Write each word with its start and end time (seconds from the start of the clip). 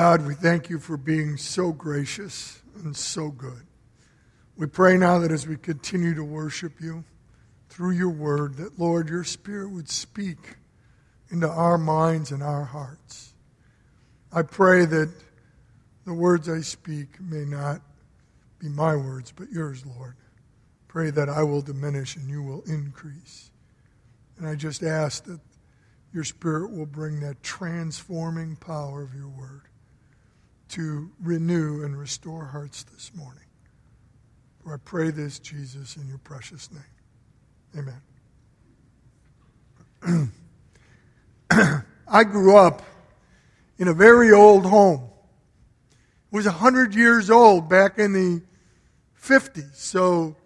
God, 0.00 0.26
we 0.26 0.32
thank 0.32 0.70
you 0.70 0.78
for 0.78 0.96
being 0.96 1.36
so 1.36 1.72
gracious 1.72 2.62
and 2.82 2.96
so 2.96 3.28
good. 3.28 3.66
We 4.56 4.64
pray 4.64 4.96
now 4.96 5.18
that 5.18 5.30
as 5.30 5.46
we 5.46 5.58
continue 5.58 6.14
to 6.14 6.24
worship 6.24 6.80
you 6.80 7.04
through 7.68 7.90
your 7.90 8.08
word, 8.08 8.56
that, 8.56 8.78
Lord, 8.78 9.10
your 9.10 9.24
spirit 9.24 9.70
would 9.70 9.90
speak 9.90 10.56
into 11.28 11.50
our 11.50 11.76
minds 11.76 12.32
and 12.32 12.42
our 12.42 12.64
hearts. 12.64 13.34
I 14.32 14.40
pray 14.40 14.86
that 14.86 15.12
the 16.06 16.14
words 16.14 16.48
I 16.48 16.62
speak 16.62 17.20
may 17.20 17.44
not 17.44 17.82
be 18.58 18.70
my 18.70 18.96
words, 18.96 19.34
but 19.36 19.50
yours, 19.50 19.84
Lord. 19.84 20.16
Pray 20.88 21.10
that 21.10 21.28
I 21.28 21.42
will 21.42 21.60
diminish 21.60 22.16
and 22.16 22.26
you 22.26 22.42
will 22.42 22.62
increase. 22.62 23.50
And 24.38 24.48
I 24.48 24.54
just 24.54 24.82
ask 24.82 25.24
that 25.24 25.40
your 26.14 26.24
Spirit 26.24 26.70
will 26.72 26.86
bring 26.86 27.20
that 27.20 27.42
transforming 27.42 28.56
power 28.56 29.02
of 29.02 29.12
your 29.12 29.28
word 29.28 29.69
to 30.70 31.10
renew 31.22 31.84
and 31.84 31.98
restore 31.98 32.44
hearts 32.46 32.84
this 32.84 33.12
morning. 33.14 33.44
For 34.62 34.74
I 34.74 34.76
pray 34.84 35.10
this, 35.10 35.38
Jesus, 35.38 35.96
in 35.96 36.06
your 36.08 36.18
precious 36.18 36.70
name. 36.72 37.92
Amen. 40.02 40.32
I 42.08 42.24
grew 42.24 42.56
up 42.56 42.82
in 43.78 43.88
a 43.88 43.94
very 43.94 44.32
old 44.32 44.66
home. 44.66 45.08
It 46.32 46.36
was 46.36 46.46
100 46.46 46.94
years 46.94 47.30
old 47.30 47.68
back 47.68 47.98
in 47.98 48.12
the 48.12 48.42
50s. 49.20 49.76
So 49.76 50.36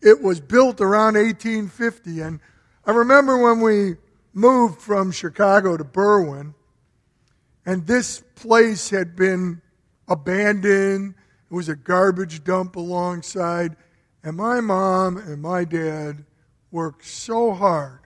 it 0.00 0.22
was 0.22 0.40
built 0.40 0.80
around 0.80 1.14
1850. 1.14 2.20
And 2.20 2.40
I 2.86 2.92
remember 2.92 3.38
when 3.38 3.60
we 3.60 3.96
moved 4.32 4.80
from 4.80 5.12
Chicago 5.12 5.76
to 5.76 5.84
Berwyn, 5.84 6.54
and 7.64 7.86
this 7.86 8.22
place 8.34 8.90
had 8.90 9.14
been 9.14 9.62
abandoned. 10.08 11.14
It 11.50 11.54
was 11.54 11.68
a 11.68 11.76
garbage 11.76 12.42
dump 12.44 12.76
alongside. 12.76 13.76
And 14.24 14.36
my 14.36 14.60
mom 14.60 15.16
and 15.16 15.42
my 15.42 15.64
dad 15.64 16.24
worked 16.70 17.04
so 17.04 17.52
hard 17.52 18.00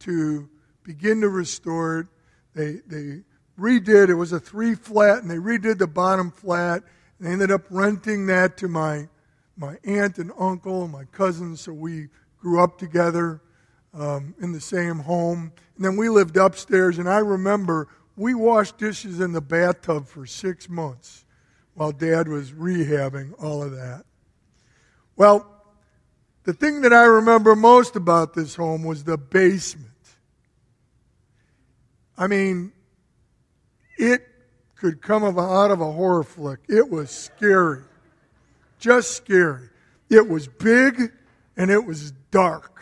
to 0.00 0.48
begin 0.82 1.20
to 1.20 1.28
restore 1.28 2.00
it. 2.00 2.06
They, 2.54 2.80
they 2.86 3.22
redid, 3.58 4.08
it 4.08 4.14
was 4.14 4.32
a 4.32 4.40
three 4.40 4.74
flat, 4.74 5.22
and 5.22 5.30
they 5.30 5.36
redid 5.36 5.78
the 5.78 5.86
bottom 5.86 6.30
flat. 6.30 6.82
And 7.18 7.28
they 7.28 7.32
ended 7.32 7.50
up 7.50 7.62
renting 7.70 8.26
that 8.26 8.56
to 8.58 8.68
my, 8.68 9.08
my 9.56 9.76
aunt 9.84 10.18
and 10.18 10.32
uncle 10.38 10.84
and 10.84 10.92
my 10.92 11.04
cousins, 11.04 11.60
so 11.60 11.72
we 11.72 12.08
grew 12.40 12.62
up 12.62 12.78
together 12.78 13.40
um, 13.94 14.34
in 14.40 14.52
the 14.52 14.60
same 14.60 15.00
home. 15.00 15.52
And 15.76 15.84
then 15.84 15.96
we 15.96 16.08
lived 16.08 16.36
upstairs, 16.36 16.98
and 16.98 17.08
I 17.08 17.18
remember 17.18 17.88
we 18.18 18.34
washed 18.34 18.78
dishes 18.78 19.20
in 19.20 19.32
the 19.32 19.40
bathtub 19.40 20.08
for 20.08 20.26
six 20.26 20.68
months 20.68 21.24
while 21.74 21.92
Dad 21.92 22.26
was 22.26 22.50
rehabbing 22.50 23.32
all 23.40 23.62
of 23.62 23.70
that. 23.70 24.04
Well, 25.16 25.46
the 26.42 26.52
thing 26.52 26.80
that 26.80 26.92
I 26.92 27.04
remember 27.04 27.54
most 27.54 27.94
about 27.94 28.34
this 28.34 28.56
home 28.56 28.82
was 28.82 29.04
the 29.04 29.16
basement. 29.16 29.86
I 32.16 32.26
mean, 32.26 32.72
it 33.96 34.26
could 34.74 35.00
come 35.00 35.22
out 35.22 35.70
of 35.70 35.80
a 35.80 35.92
horror 35.92 36.24
flick. 36.24 36.60
It 36.68 36.90
was 36.90 37.10
scary. 37.10 37.82
Just 38.80 39.12
scary. 39.12 39.68
It 40.10 40.28
was 40.28 40.48
big 40.48 41.12
and 41.56 41.70
it 41.70 41.84
was 41.84 42.12
dark. 42.30 42.80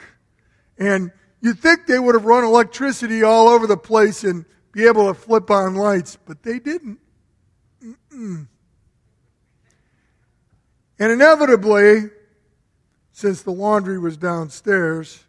And 0.79 1.11
you'd 1.43 1.59
think 1.59 1.87
they 1.87 1.99
would 1.99 2.15
have 2.15 2.25
run 2.25 2.45
electricity 2.45 3.23
all 3.23 3.49
over 3.49 3.67
the 3.67 3.77
place 3.77 4.25
and 4.25 4.47
be 4.77 4.87
able 4.87 5.09
to 5.09 5.19
flip 5.19 5.51
on 5.51 5.75
lights, 5.75 6.19
but 6.27 6.43
they 6.43 6.59
didn't. 6.59 6.99
Mm-mm. 7.83 8.47
And 10.99 11.13
inevitably, 11.13 12.11
since 13.11 13.41
the 13.41 13.53
laundry 13.53 13.99
was 13.99 14.19
downstairs, 14.19 15.25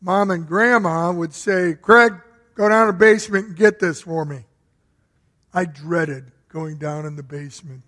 mom 0.00 0.30
and 0.30 0.46
grandma 0.46 1.12
would 1.12 1.34
say, 1.34 1.74
Craig, 1.74 2.14
go 2.54 2.70
down 2.70 2.86
to 2.86 2.92
the 2.92 2.98
basement 2.98 3.48
and 3.48 3.56
get 3.56 3.78
this 3.78 4.00
for 4.00 4.24
me. 4.24 4.46
I 5.52 5.66
dreaded 5.66 6.32
going 6.48 6.78
down 6.78 7.04
in 7.04 7.14
the 7.14 7.22
basement 7.22 7.84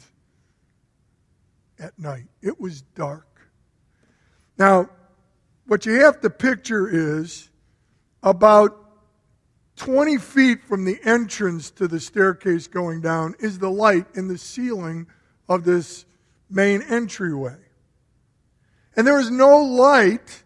at 1.79 1.99
night. 1.99 2.27
It 2.43 2.61
was 2.61 2.83
dark. 2.83 3.41
Now, 4.59 4.91
what 5.67 5.87
you 5.87 6.05
have 6.05 6.21
to 6.21 6.29
picture 6.29 6.87
is 6.91 7.49
about 8.23 8.88
20 9.79 10.19
feet 10.19 10.63
from 10.65 10.85
the 10.85 10.99
entrance 11.05 11.71
to 11.71 11.89
the 11.89 12.01
staircase 12.01 12.67
going 12.67 13.01
down 13.01 13.35
is 13.39 13.59
the 13.59 13.71
light 13.71 14.07
in 14.15 14.29
the 14.29 14.37
ceiling 14.37 15.07
of 15.49 15.65
this 15.65 16.05
main 16.51 16.83
entryway. 16.83 17.57
And 18.97 19.07
there 19.07 19.21
is 19.21 19.31
no 19.31 19.59
light 19.59 20.43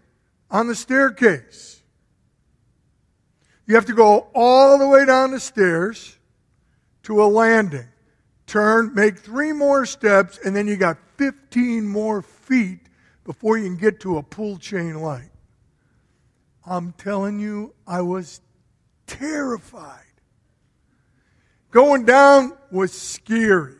on 0.50 0.68
the 0.68 0.74
staircase. 0.74 1.82
You 3.66 3.74
have 3.74 3.86
to 3.86 3.94
go 3.94 4.28
all 4.34 4.78
the 4.78 4.86
way 4.86 5.06
down 5.06 5.30
the 5.30 5.40
stairs 5.40 6.18
to 7.04 7.22
a 7.22 7.26
landing. 7.26 7.88
Turn, 8.46 8.92
make 8.94 9.18
three 9.18 9.52
more 9.52 9.86
steps, 9.86 10.38
and 10.44 10.54
then 10.54 10.66
you 10.66 10.76
got 10.76 10.98
15 11.16 11.86
more 11.86 12.20
feet 12.20 12.80
before 13.24 13.56
you 13.56 13.64
can 13.64 13.76
get 13.76 14.00
to 14.00 14.18
a 14.18 14.22
pull 14.22 14.58
chain 14.58 15.00
light. 15.00 15.30
I'm 16.66 16.92
telling 16.92 17.40
you, 17.40 17.72
I 17.86 18.02
was 18.02 18.40
terrified. 19.18 20.00
Going 21.70 22.04
down 22.04 22.52
was 22.70 22.92
scary. 22.92 23.76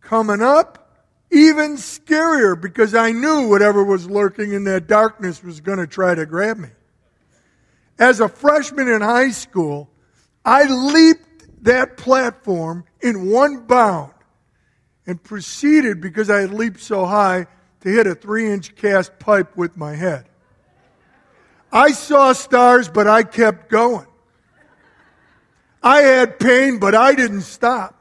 Coming 0.00 0.42
up, 0.42 1.06
even 1.30 1.76
scarier 1.76 2.60
because 2.60 2.94
I 2.94 3.12
knew 3.12 3.48
whatever 3.48 3.82
was 3.82 4.08
lurking 4.08 4.52
in 4.52 4.64
that 4.64 4.86
darkness 4.86 5.42
was 5.42 5.60
going 5.60 5.78
to 5.78 5.86
try 5.86 6.14
to 6.14 6.26
grab 6.26 6.58
me. 6.58 6.68
As 7.98 8.20
a 8.20 8.28
freshman 8.28 8.88
in 8.88 9.00
high 9.00 9.30
school, 9.30 9.88
I 10.44 10.64
leaped 10.64 11.64
that 11.64 11.96
platform 11.96 12.84
in 13.00 13.30
one 13.30 13.66
bound 13.66 14.12
and 15.06 15.22
proceeded, 15.22 16.00
because 16.00 16.30
I 16.30 16.40
had 16.40 16.52
leaped 16.52 16.80
so 16.80 17.06
high, 17.06 17.46
to 17.80 17.88
hit 17.88 18.06
a 18.06 18.14
three 18.14 18.52
inch 18.52 18.76
cast 18.76 19.18
pipe 19.18 19.56
with 19.56 19.76
my 19.76 19.96
head. 19.96 20.26
I 21.72 21.92
saw 21.92 22.32
stars, 22.32 22.88
but 22.88 23.08
I 23.08 23.22
kept 23.22 23.68
going. 23.68 24.06
I 25.82 26.02
had 26.02 26.38
pain, 26.38 26.78
but 26.78 26.94
I 26.94 27.14
didn't 27.14 27.42
stop. 27.42 27.98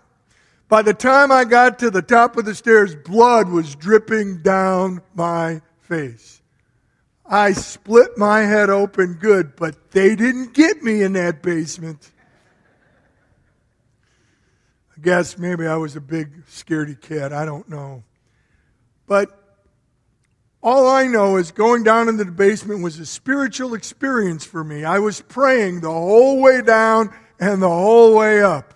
By 0.70 0.82
the 0.82 0.94
time 0.94 1.32
I 1.32 1.44
got 1.44 1.80
to 1.80 1.90
the 1.90 2.02
top 2.02 2.38
of 2.38 2.46
the 2.46 2.56
stairs, 2.56 2.96
blood 2.96 3.50
was 3.50 3.76
dripping 3.76 4.42
down 4.42 5.02
my 5.14 5.62
face. 5.82 6.42
I 7.26 7.54
split 7.54 8.18
my 8.18 8.42
head 8.42 8.70
open 8.70 9.14
good, 9.16 9.56
but 9.56 9.92
they 9.92 10.16
didn't 10.16 10.54
get 10.54 10.84
me 10.84 11.02
in 11.02 11.14
that 11.14 11.42
basement 11.42 12.12
I 15.02 15.04
guess 15.04 15.36
maybe 15.36 15.66
I 15.66 15.78
was 15.78 15.96
a 15.96 16.02
big 16.02 16.46
scaredy 16.46 17.00
cat. 17.00 17.34
I 17.34 17.44
don't 17.44 17.68
know. 17.68 18.04
But 19.08 19.32
all 20.62 20.88
I 20.88 21.08
know 21.08 21.38
is 21.38 21.50
going 21.52 21.82
down 21.82 22.08
into 22.08 22.24
the 22.24 22.32
basement 22.32 22.84
was 22.84 23.00
a 23.00 23.06
spiritual 23.08 23.74
experience 23.74 24.46
for 24.46 24.64
me. 24.64 24.84
I 24.84 25.00
was 25.00 25.20
praying 25.22 25.82
the 25.82 25.90
whole 25.90 26.40
way 26.40 26.62
down 26.62 27.12
and 27.42 27.62
the 27.62 27.68
whole 27.68 28.16
way 28.16 28.42
up. 28.42 28.76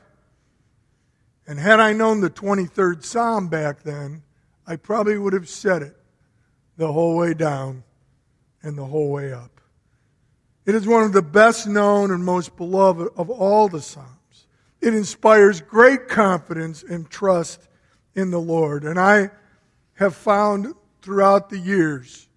And 1.47 1.59
had 1.59 1.79
I 1.79 1.93
known 1.93 2.19
the 2.19 2.31
23rd 2.31 3.05
Psalm 3.05 3.47
back 3.47 3.83
then, 3.83 4.23
I 4.65 4.75
probably 4.75 5.17
would 5.19 5.33
have 5.33 5.47
said 5.47 5.83
it 5.83 5.95
the 6.75 6.91
whole 6.91 7.15
way 7.15 7.35
down 7.35 7.83
and 8.63 8.75
the 8.75 8.85
whole 8.85 9.11
way 9.11 9.31
up. 9.31 9.61
It 10.65 10.73
is 10.73 10.87
one 10.87 11.03
of 11.03 11.13
the 11.13 11.21
best 11.21 11.67
known 11.67 12.09
and 12.09 12.25
most 12.25 12.57
beloved 12.57 13.09
of 13.15 13.29
all 13.29 13.69
the 13.69 13.81
Psalms. 13.81 14.47
It 14.81 14.95
inspires 14.95 15.61
great 15.61 16.07
confidence 16.07 16.81
and 16.81 17.07
trust 17.07 17.67
in 18.15 18.31
the 18.31 18.41
Lord. 18.41 18.83
And 18.83 18.99
I 18.99 19.29
have 19.93 20.15
found 20.15 20.73
throughout 21.03 21.51
the 21.51 21.59
years, 21.59 22.27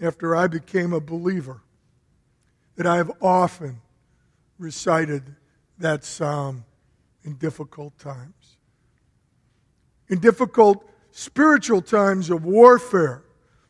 after 0.00 0.34
I 0.34 0.46
became 0.46 0.94
a 0.94 1.00
believer, 1.00 1.60
that 2.76 2.86
I 2.86 2.96
have 2.96 3.12
often 3.20 3.82
recited 4.58 5.36
that 5.78 6.04
psalm 6.04 6.56
um, 6.56 6.64
in 7.24 7.34
difficult 7.34 7.98
times. 7.98 8.56
In 10.08 10.18
difficult 10.18 10.84
spiritual 11.10 11.80
times 11.80 12.30
of 12.30 12.44
warfare, 12.44 13.24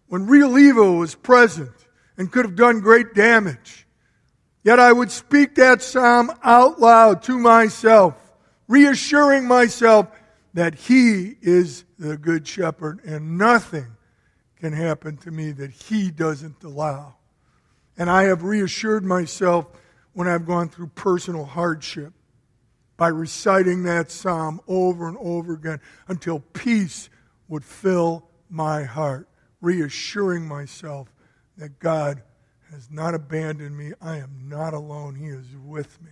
when 0.09 0.27
real 0.27 0.59
evil 0.59 0.99
was 0.99 1.15
present 1.15 1.73
and 2.17 2.31
could 2.31 2.45
have 2.45 2.57
done 2.57 2.81
great 2.81 3.15
damage. 3.15 3.87
Yet 4.63 4.79
I 4.79 4.93
would 4.93 5.11
speak 5.11 5.55
that 5.57 5.83
psalm 5.83 6.31
out 6.43 6.81
loud 6.81 7.23
to 7.25 7.39
myself 7.39 8.15
reassuring 8.69 9.47
myself 9.47 10.09
that 10.55 10.75
He 10.75 11.35
is 11.43 11.85
the 11.99 12.17
Good 12.17 12.47
Shepherd 12.47 13.01
and 13.05 13.39
nothing 13.39 13.97
can 14.57 14.73
happen 14.73 15.17
to 15.19 15.31
me 15.31 15.53
that 15.53 15.71
He 15.71 16.11
doesn't 16.11 16.63
allow. 16.63 17.17
And 17.97 18.11
I 18.11 18.25
have 18.25 18.43
reassured 18.43 19.05
myself 19.05 19.67
when 20.15 20.29
I've 20.29 20.47
gone 20.47 20.69
through 20.69 20.89
personal 20.89 21.45
hardship 21.45 22.13
by 22.97 23.09
reciting 23.09 23.83
that 23.83 24.11
psalm 24.11 24.61
over 24.67 25.09
and 25.09 25.17
over 25.19 25.55
again 25.55 25.81
until 26.09 26.41
peace 26.41 27.11
would 27.49 27.65
fill 27.65 28.29
my 28.49 28.85
heart, 28.85 29.29
reassuring 29.61 30.47
myself 30.47 31.13
that 31.59 31.79
God 31.79 32.23
has 32.71 32.91
not 32.91 33.15
abandoned 33.15 33.77
me. 33.77 33.93
I 34.01 34.19
am 34.19 34.47
not 34.49 34.75
alone. 34.75 35.17
He 35.17 35.27
is 35.27 35.47
with 35.65 36.01
me. 36.01 36.11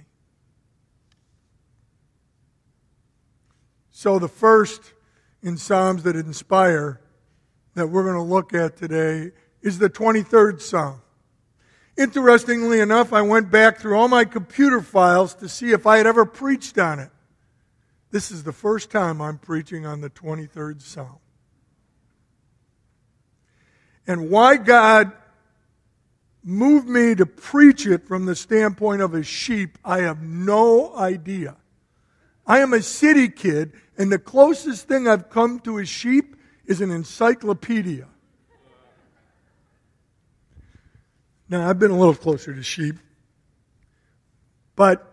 So, 3.90 4.18
the 4.18 4.28
first 4.28 4.94
in 5.42 5.56
Psalms 5.56 6.02
that 6.04 6.16
inspire 6.16 7.00
that 7.74 7.88
we're 7.88 8.04
going 8.04 8.16
to 8.16 8.22
look 8.22 8.54
at 8.54 8.76
today 8.76 9.32
is 9.60 9.78
the 9.78 9.90
23rd 9.90 10.60
Psalm. 10.60 11.02
Interestingly 11.96 12.80
enough, 12.80 13.12
I 13.12 13.22
went 13.22 13.50
back 13.50 13.78
through 13.78 13.96
all 13.96 14.08
my 14.08 14.24
computer 14.24 14.80
files 14.80 15.34
to 15.36 15.48
see 15.48 15.72
if 15.72 15.86
I 15.86 15.98
had 15.98 16.06
ever 16.06 16.24
preached 16.24 16.78
on 16.78 16.98
it. 16.98 17.10
This 18.10 18.30
is 18.30 18.44
the 18.44 18.52
first 18.52 18.90
time 18.90 19.20
I'm 19.20 19.38
preaching 19.38 19.86
on 19.86 20.00
the 20.00 20.10
23rd 20.10 20.80
Psalm. 20.80 21.18
And 24.06 24.30
why 24.30 24.56
God 24.56 25.12
moved 26.42 26.88
me 26.88 27.14
to 27.14 27.26
preach 27.26 27.86
it 27.86 28.06
from 28.06 28.26
the 28.26 28.34
standpoint 28.34 29.00
of 29.00 29.14
a 29.14 29.22
sheep, 29.22 29.78
I 29.84 30.00
have 30.00 30.22
no 30.22 30.96
idea. 30.96 31.56
I 32.46 32.58
am 32.58 32.72
a 32.72 32.82
city 32.82 33.28
kid, 33.28 33.72
and 33.96 34.10
the 34.10 34.18
closest 34.18 34.88
thing 34.88 35.06
I've 35.06 35.30
come 35.30 35.60
to 35.60 35.78
a 35.78 35.84
sheep 35.84 36.36
is 36.66 36.80
an 36.80 36.90
encyclopedia. 36.90 38.08
Now, 41.52 41.68
I've 41.68 41.78
been 41.78 41.90
a 41.90 41.98
little 41.98 42.14
closer 42.14 42.54
to 42.54 42.62
sheep, 42.62 42.96
but 44.74 45.06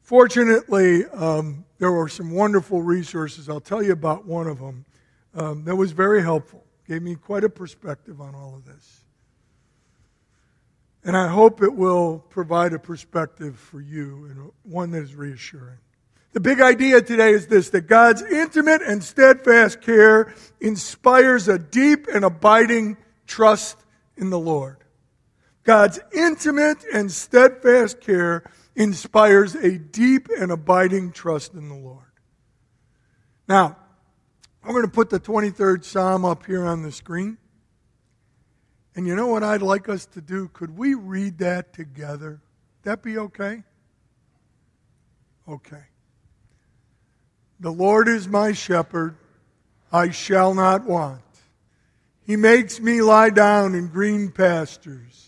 fortunately, 0.00 1.04
um, 1.04 1.66
there 1.78 1.92
were 1.92 2.08
some 2.08 2.30
wonderful 2.30 2.80
resources. 2.80 3.50
I'll 3.50 3.60
tell 3.60 3.82
you 3.82 3.92
about 3.92 4.24
one 4.24 4.46
of 4.46 4.60
them 4.60 4.86
um, 5.34 5.64
that 5.64 5.76
was 5.76 5.92
very 5.92 6.22
helpful, 6.22 6.64
gave 6.88 7.02
me 7.02 7.16
quite 7.16 7.44
a 7.44 7.50
perspective 7.50 8.18
on 8.18 8.34
all 8.34 8.54
of 8.54 8.64
this. 8.64 9.04
And 11.04 11.14
I 11.14 11.28
hope 11.28 11.62
it 11.62 11.74
will 11.74 12.20
provide 12.30 12.72
a 12.72 12.78
perspective 12.78 13.58
for 13.58 13.82
you 13.82 14.24
and 14.30 14.50
one 14.62 14.90
that 14.92 15.02
is 15.02 15.14
reassuring. 15.14 15.76
The 16.32 16.40
big 16.40 16.62
idea 16.62 17.02
today 17.02 17.32
is 17.32 17.46
this 17.46 17.68
that 17.68 17.82
God's 17.82 18.22
intimate 18.22 18.80
and 18.80 19.04
steadfast 19.04 19.82
care 19.82 20.32
inspires 20.62 21.46
a 21.46 21.58
deep 21.58 22.06
and 22.08 22.24
abiding 22.24 22.96
trust 23.26 23.76
in 24.16 24.30
the 24.30 24.38
Lord. 24.38 24.78
God's 25.68 26.00
intimate 26.14 26.82
and 26.94 27.12
steadfast 27.12 28.00
care 28.00 28.42
inspires 28.74 29.54
a 29.54 29.76
deep 29.76 30.28
and 30.34 30.50
abiding 30.50 31.12
trust 31.12 31.52
in 31.52 31.68
the 31.68 31.74
Lord. 31.74 32.06
Now, 33.46 33.76
I'm 34.64 34.70
going 34.70 34.86
to 34.86 34.90
put 34.90 35.10
the 35.10 35.20
23rd 35.20 35.84
Psalm 35.84 36.24
up 36.24 36.46
here 36.46 36.64
on 36.64 36.82
the 36.82 36.90
screen. 36.90 37.36
And 38.96 39.06
you 39.06 39.14
know 39.14 39.26
what 39.26 39.42
I'd 39.42 39.60
like 39.60 39.90
us 39.90 40.06
to 40.06 40.22
do? 40.22 40.48
Could 40.54 40.78
we 40.78 40.94
read 40.94 41.36
that 41.40 41.74
together? 41.74 42.40
That 42.84 43.02
be 43.02 43.18
okay? 43.18 43.62
Okay. 45.46 45.84
The 47.60 47.72
Lord 47.72 48.08
is 48.08 48.26
my 48.26 48.52
shepherd, 48.52 49.16
I 49.92 50.12
shall 50.12 50.54
not 50.54 50.86
want. 50.86 51.20
He 52.24 52.36
makes 52.36 52.80
me 52.80 53.02
lie 53.02 53.28
down 53.28 53.74
in 53.74 53.88
green 53.88 54.30
pastures. 54.30 55.27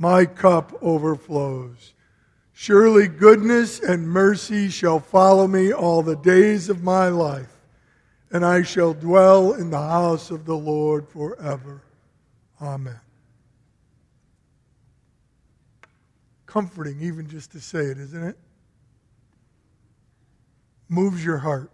My 0.00 0.24
cup 0.24 0.72
overflows. 0.80 1.92
Surely 2.54 3.06
goodness 3.06 3.80
and 3.80 4.08
mercy 4.08 4.70
shall 4.70 4.98
follow 4.98 5.46
me 5.46 5.74
all 5.74 6.02
the 6.02 6.16
days 6.16 6.70
of 6.70 6.82
my 6.82 7.08
life, 7.08 7.52
and 8.32 8.42
I 8.42 8.62
shall 8.62 8.94
dwell 8.94 9.52
in 9.52 9.68
the 9.68 9.78
house 9.78 10.30
of 10.30 10.46
the 10.46 10.56
Lord 10.56 11.06
forever. 11.06 11.82
Amen. 12.62 12.98
Comforting, 16.46 17.02
even 17.02 17.28
just 17.28 17.52
to 17.52 17.60
say 17.60 17.80
it, 17.80 17.98
isn't 17.98 18.22
it? 18.22 18.38
Moves 20.88 21.22
your 21.22 21.38
heart. 21.38 21.70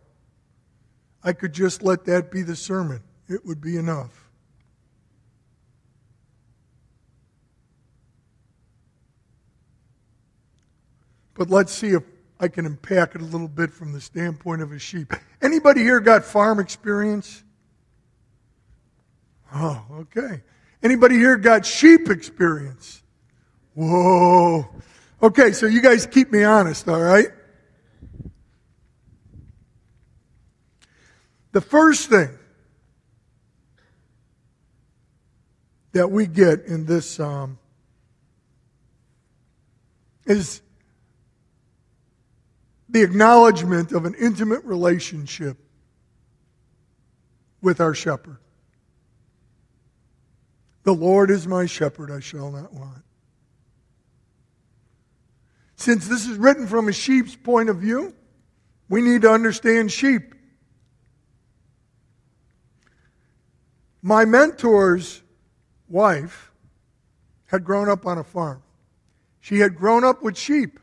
I 1.22 1.32
could 1.32 1.52
just 1.52 1.80
let 1.80 2.04
that 2.06 2.32
be 2.32 2.42
the 2.42 2.56
sermon, 2.56 3.02
it 3.28 3.46
would 3.46 3.60
be 3.60 3.76
enough. 3.76 4.25
But 11.36 11.50
let's 11.50 11.72
see 11.72 11.88
if 11.88 12.02
I 12.40 12.48
can 12.48 12.66
unpack 12.66 13.14
it 13.14 13.20
a 13.20 13.24
little 13.24 13.48
bit 13.48 13.70
from 13.70 13.92
the 13.92 14.00
standpoint 14.00 14.62
of 14.62 14.72
a 14.72 14.78
sheep. 14.78 15.12
Anybody 15.40 15.82
here 15.82 16.00
got 16.00 16.24
farm 16.24 16.58
experience? 16.58 17.44
Oh, 19.54 19.84
okay. 19.92 20.42
Anybody 20.82 21.16
here 21.16 21.36
got 21.36 21.64
sheep 21.64 22.08
experience? 22.08 23.02
Whoa. 23.74 24.66
Okay, 25.22 25.52
so 25.52 25.66
you 25.66 25.80
guys 25.80 26.06
keep 26.06 26.32
me 26.32 26.42
honest, 26.42 26.88
all 26.88 27.00
right? 27.00 27.28
The 31.52 31.60
first 31.60 32.10
thing 32.10 32.30
that 35.92 36.10
we 36.10 36.26
get 36.26 36.66
in 36.66 36.84
this 36.84 37.08
psalm 37.08 37.58
is 40.26 40.60
the 42.96 43.02
acknowledgement 43.02 43.92
of 43.92 44.06
an 44.06 44.14
intimate 44.14 44.64
relationship 44.64 45.58
with 47.60 47.78
our 47.78 47.92
shepherd. 47.92 48.38
The 50.84 50.94
Lord 50.94 51.30
is 51.30 51.46
my 51.46 51.66
shepherd, 51.66 52.10
I 52.10 52.20
shall 52.20 52.50
not 52.50 52.72
want. 52.72 53.02
Since 55.76 56.08
this 56.08 56.26
is 56.26 56.38
written 56.38 56.66
from 56.66 56.88
a 56.88 56.92
sheep's 56.92 57.36
point 57.36 57.68
of 57.68 57.76
view, 57.76 58.14
we 58.88 59.02
need 59.02 59.20
to 59.22 59.30
understand 59.30 59.92
sheep. 59.92 60.34
My 64.00 64.24
mentor's 64.24 65.20
wife 65.86 66.50
had 67.44 67.62
grown 67.62 67.90
up 67.90 68.06
on 68.06 68.16
a 68.16 68.24
farm. 68.24 68.62
She 69.40 69.58
had 69.58 69.76
grown 69.76 70.02
up 70.02 70.22
with 70.22 70.38
sheep. 70.38 70.80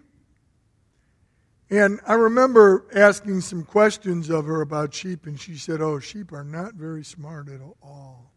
And 1.74 2.00
I 2.06 2.13
remember 2.13 2.86
asking 2.94 3.42
some 3.42 3.63
questions 3.63 4.30
of 4.30 4.46
her 4.46 4.62
about 4.62 4.94
sheep, 4.94 5.25
and 5.25 5.42
she 5.42 5.58
said, 5.58 5.82
Oh, 5.82 5.98
sheep 5.98 6.32
are 6.32 6.44
not 6.44 6.75
very 6.75 7.03
smart 7.03 7.50
at 7.50 7.62
all. 7.82 8.32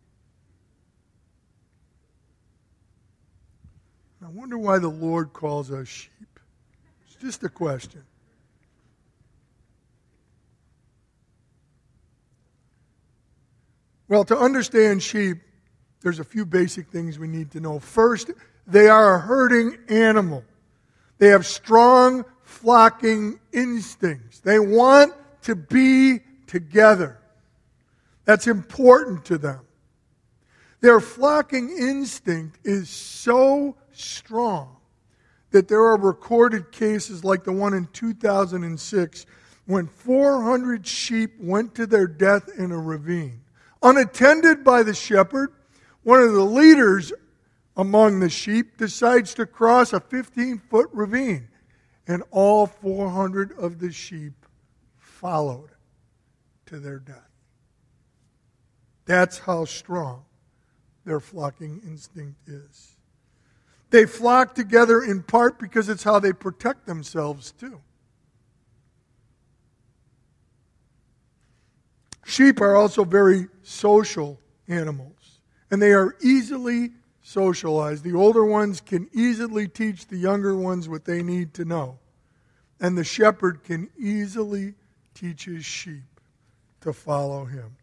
I 4.24 4.30
wonder 4.30 4.56
why 4.56 4.78
the 4.78 4.88
Lord 4.88 5.34
calls 5.34 5.70
us 5.70 5.86
sheep. 5.86 6.40
It's 7.06 7.16
just 7.16 7.44
a 7.44 7.50
question. 7.50 8.04
Well, 14.08 14.24
to 14.24 14.38
understand 14.38 15.02
sheep, 15.02 15.42
there's 16.00 16.20
a 16.20 16.24
few 16.24 16.46
basic 16.46 16.88
things 16.88 17.18
we 17.18 17.28
need 17.28 17.50
to 17.50 17.60
know. 17.60 17.80
First, 17.80 18.30
they 18.66 18.88
are 18.88 19.16
a 19.16 19.20
herding 19.20 19.76
animal. 19.90 20.42
They 21.18 21.28
have 21.28 21.44
strong 21.44 22.24
flocking 22.46 23.38
instincts. 23.52 24.40
They 24.40 24.58
want 24.58 25.12
to 25.42 25.54
be 25.54 26.20
together. 26.46 27.18
That's 28.24 28.46
important 28.46 29.24
to 29.26 29.38
them. 29.38 29.60
Their 30.80 31.00
flocking 31.00 31.76
instinct 31.78 32.58
is 32.64 32.88
so 32.88 33.76
strong 33.92 34.76
that 35.50 35.68
there 35.68 35.82
are 35.82 35.96
recorded 35.96 36.72
cases 36.72 37.24
like 37.24 37.44
the 37.44 37.52
one 37.52 37.74
in 37.74 37.86
2006 37.92 39.26
when 39.66 39.86
400 39.86 40.86
sheep 40.86 41.32
went 41.38 41.74
to 41.74 41.86
their 41.86 42.06
death 42.06 42.48
in 42.56 42.72
a 42.72 42.78
ravine 42.78 43.40
unattended 43.86 44.64
by 44.64 44.82
the 44.82 44.94
shepherd, 44.94 45.52
one 46.02 46.20
of 46.20 46.32
the 46.32 46.44
leaders 46.44 47.12
among 47.76 48.20
the 48.20 48.28
sheep 48.28 48.76
decides 48.76 49.34
to 49.34 49.46
cross 49.46 49.92
a 49.92 50.00
15 50.00 50.58
foot 50.70 50.88
ravine. 50.92 51.48
And 52.06 52.22
all 52.30 52.66
400 52.66 53.52
of 53.58 53.78
the 53.78 53.92
sheep 53.92 54.46
followed 54.96 55.70
to 56.66 56.78
their 56.78 56.98
death. 56.98 57.30
That's 59.06 59.38
how 59.38 59.64
strong 59.64 60.24
their 61.04 61.20
flocking 61.20 61.80
instinct 61.86 62.36
is. 62.48 62.96
They 63.90 64.04
flock 64.04 64.54
together 64.54 65.02
in 65.02 65.22
part 65.22 65.58
because 65.58 65.88
it's 65.88 66.02
how 66.02 66.18
they 66.18 66.32
protect 66.32 66.86
themselves, 66.86 67.52
too. 67.52 67.80
Sheep 72.24 72.60
are 72.60 72.74
also 72.74 73.04
very 73.04 73.46
social 73.62 74.40
animals, 74.66 75.38
and 75.70 75.80
they 75.80 75.92
are 75.92 76.16
easily 76.20 76.90
socialized. 77.26 78.04
The 78.04 78.14
older 78.14 78.44
ones 78.44 78.80
can 78.80 79.08
easily 79.12 79.66
teach 79.66 80.06
the 80.06 80.16
younger 80.16 80.56
ones 80.56 80.88
what 80.88 81.04
they 81.04 81.24
need 81.24 81.54
to 81.54 81.64
know, 81.64 81.98
and 82.78 82.96
the 82.96 83.02
shepherd 83.02 83.64
can 83.64 83.90
easily 83.98 84.74
teach 85.12 85.46
his 85.46 85.64
sheep 85.64 86.20
to 86.82 86.92
follow 86.92 87.44
him. 87.44 87.74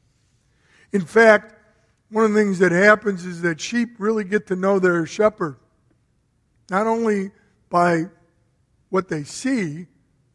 In 0.93 1.01
fact, 1.01 1.55
one 2.09 2.23
of 2.23 2.31
the 2.31 2.39
things 2.39 2.59
that 2.59 2.71
happens 2.71 3.25
is 3.25 3.41
that 3.41 3.59
sheep 3.59 3.95
really 3.97 4.23
get 4.23 4.47
to 4.47 4.55
know 4.55 4.79
their 4.79 5.05
shepherd, 5.05 5.57
not 6.69 6.87
only 6.87 7.31
by 7.69 8.05
what 8.91 9.09
they 9.09 9.25
see 9.25 9.87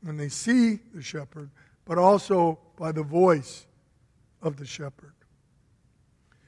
when 0.02 0.18
they 0.18 0.28
see 0.28 0.80
the 0.92 1.00
shepherd, 1.00 1.48
but 1.86 1.96
also 1.96 2.58
by 2.76 2.92
the 2.92 3.02
voice 3.02 3.66
of 4.42 4.58
the 4.58 4.66
shepherd. 4.66 5.14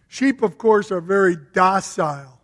Sheep, 0.09 0.43
of 0.43 0.59
course, 0.59 0.93
are 0.93 1.01
very 1.01 1.37
docile, 1.55 2.40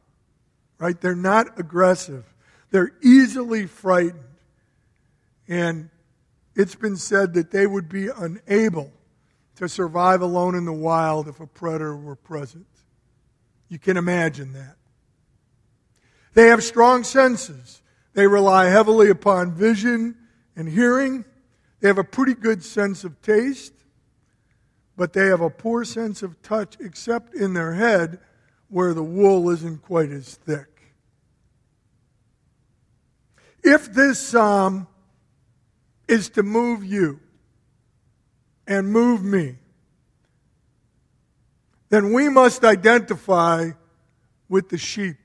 right? 0.78 1.00
They're 1.00 1.14
not 1.14 1.59
aggressive, 1.59 2.25
they're 2.71 2.92
easily 3.02 3.66
frightened. 3.66 4.23
And 5.49 5.90
it's 6.56 6.75
been 6.75 6.97
said 6.97 7.35
that 7.35 7.50
they 7.50 7.66
would 7.66 7.88
be 7.88 8.09
unable 8.09 8.92
to 9.56 9.68
survive 9.68 10.21
alone 10.21 10.54
in 10.54 10.64
the 10.64 10.73
wild 10.73 11.28
if 11.28 11.40
a 11.40 11.47
predator 11.47 11.97
were 11.97 12.16
present. 12.16 12.66
You 13.68 13.78
can 13.78 13.97
imagine 13.97 14.52
that. 14.52 14.76
They 16.35 16.49
have 16.49 16.62
strong 16.62 17.04
senses. 17.04 17.80
They 18.12 18.26
rely 18.26 18.66
heavily 18.66 19.09
upon 19.09 19.52
vision 19.52 20.16
and 20.56 20.68
hearing. 20.68 21.25
They 21.80 21.88
have 21.88 21.99
a 21.99 22.04
pretty 22.04 22.35
good 22.35 22.64
sense 22.64 23.04
of 23.04 23.21
taste, 23.23 23.73
but 24.97 25.12
they 25.12 25.26
have 25.26 25.40
a 25.40 25.50
poor 25.50 25.85
sense 25.85 26.23
of 26.23 26.40
touch, 26.42 26.76
except 26.80 27.35
in 27.35 27.54
their 27.54 27.75
head 27.75 28.18
where 28.68 28.94
the 28.94 29.02
wool 29.02 29.50
isn't 29.50 29.82
quite 29.82 30.11
as 30.11 30.35
thick. 30.35 30.66
If 33.62 33.92
this 33.92 34.18
psalm 34.18 34.87
is 36.08 36.28
to 36.30 36.42
move 36.42 36.85
you, 36.85 37.20
and 38.66 38.92
move 38.92 39.23
me, 39.23 39.56
then 41.88 42.12
we 42.12 42.28
must 42.28 42.64
identify 42.64 43.70
with 44.49 44.68
the 44.68 44.78
sheep. 44.78 45.16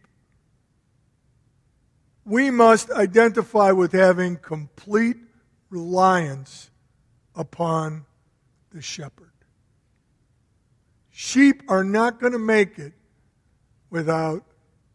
We 2.23 2.51
must 2.51 2.91
identify 2.91 3.71
with 3.71 3.93
having 3.93 4.37
complete 4.37 5.17
reliance 5.69 6.69
upon 7.35 8.05
the 8.71 8.81
shepherd. 8.81 9.31
Sheep 11.09 11.63
are 11.67 11.83
not 11.83 12.19
going 12.19 12.33
to 12.33 12.39
make 12.39 12.77
it 12.77 12.93
without 13.91 14.43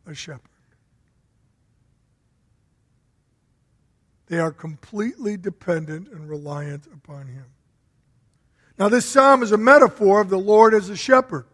a 0.06 0.14
shepherd. 0.14 0.40
They 4.26 4.40
are 4.40 4.50
completely 4.50 5.36
dependent 5.36 6.08
and 6.08 6.28
reliant 6.28 6.86
upon 6.86 7.28
him. 7.28 7.44
Now, 8.78 8.88
this 8.88 9.06
psalm 9.06 9.42
is 9.42 9.52
a 9.52 9.56
metaphor 9.56 10.20
of 10.20 10.28
the 10.28 10.38
Lord 10.38 10.74
as 10.74 10.90
a 10.90 10.96
shepherd 10.96 11.46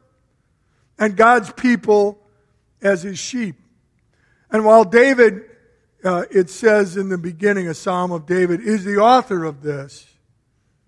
and 0.99 1.17
God's 1.17 1.53
people 1.53 2.19
as 2.81 3.03
his 3.03 3.19
sheep. 3.19 3.57
And 4.51 4.65
while 4.65 4.85
David, 4.85 5.43
uh, 6.03 6.25
it 6.31 6.51
says 6.51 6.97
in 6.97 7.09
the 7.11 7.19
beginning, 7.19 7.69
a 7.69 7.75
psalm 7.75 8.11
of 8.11 8.27
David, 8.27 8.61
is 8.61 8.85
the 8.85 8.97
author 8.97 9.45
of 9.45 9.63
this, 9.63 10.07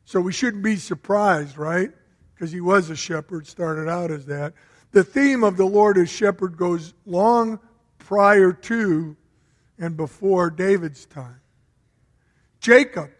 so 0.04 0.20
we 0.20 0.32
shouldn't 0.32 0.62
be 0.62 0.76
surprised, 0.76 1.56
right? 1.56 1.90
Because 2.34 2.50
he 2.50 2.60
was 2.60 2.90
a 2.90 2.96
shepherd, 2.96 3.46
started 3.46 3.88
out 3.88 4.10
as 4.10 4.26
that. 4.26 4.54
The 4.94 5.04
theme 5.04 5.44
of 5.44 5.58
the 5.58 5.66
Lord 5.66 5.98
as 5.98 6.08
shepherd 6.08 6.56
goes 6.56 6.94
long 7.04 7.60
prior 7.98 8.52
to 8.52 9.16
and 9.78 9.96
before 9.96 10.48
David's 10.48 11.04
time. 11.04 11.40
Jacob 12.60 13.10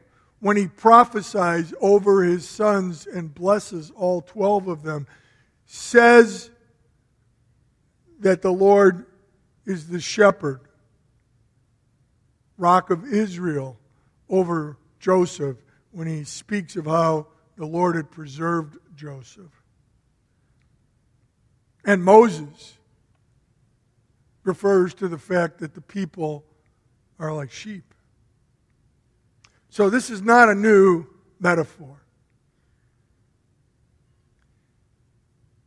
when 0.44 0.58
he 0.58 0.68
prophesies 0.68 1.72
over 1.80 2.22
his 2.22 2.46
sons 2.46 3.06
and 3.06 3.34
blesses 3.34 3.90
all 3.96 4.20
12 4.20 4.68
of 4.68 4.82
them, 4.82 5.06
says 5.64 6.50
that 8.20 8.42
the 8.42 8.52
Lord 8.52 9.06
is 9.64 9.88
the 9.88 10.02
shepherd, 10.02 10.60
rock 12.58 12.90
of 12.90 13.10
Israel, 13.10 13.78
over 14.28 14.76
Joseph 15.00 15.56
when 15.92 16.06
he 16.06 16.24
speaks 16.24 16.76
of 16.76 16.84
how 16.84 17.26
the 17.56 17.64
Lord 17.64 17.96
had 17.96 18.10
preserved 18.10 18.76
Joseph. 18.94 19.63
And 21.84 22.02
Moses 22.02 22.78
refers 24.42 24.94
to 24.94 25.08
the 25.08 25.18
fact 25.18 25.58
that 25.58 25.74
the 25.74 25.80
people 25.80 26.44
are 27.18 27.32
like 27.32 27.50
sheep. 27.50 27.94
So 29.70 29.90
this 29.90 30.10
is 30.10 30.22
not 30.22 30.48
a 30.48 30.54
new 30.54 31.06
metaphor. 31.40 32.00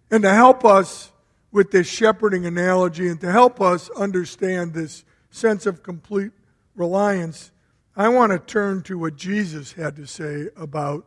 And 0.10 0.24
to 0.24 0.34
help 0.34 0.64
us 0.64 1.12
with 1.52 1.72
this 1.72 1.88
shepherding 1.88 2.46
analogy 2.46 3.10
and 3.10 3.20
to 3.22 3.32
help 3.32 3.60
us 3.60 3.90
understand 3.92 4.74
this 4.74 5.04
sense 5.30 5.66
of 5.66 5.84
complete 5.84 6.32
reliance, 6.76 7.52
I 7.96 8.10
want 8.10 8.32
to 8.32 8.40
turn 8.40 8.84
to 8.84 8.98
what 8.98 9.16
Jesus 9.16 9.74
had 9.74 9.96
to 9.98 10.06
say 10.06 10.48
about 10.56 11.06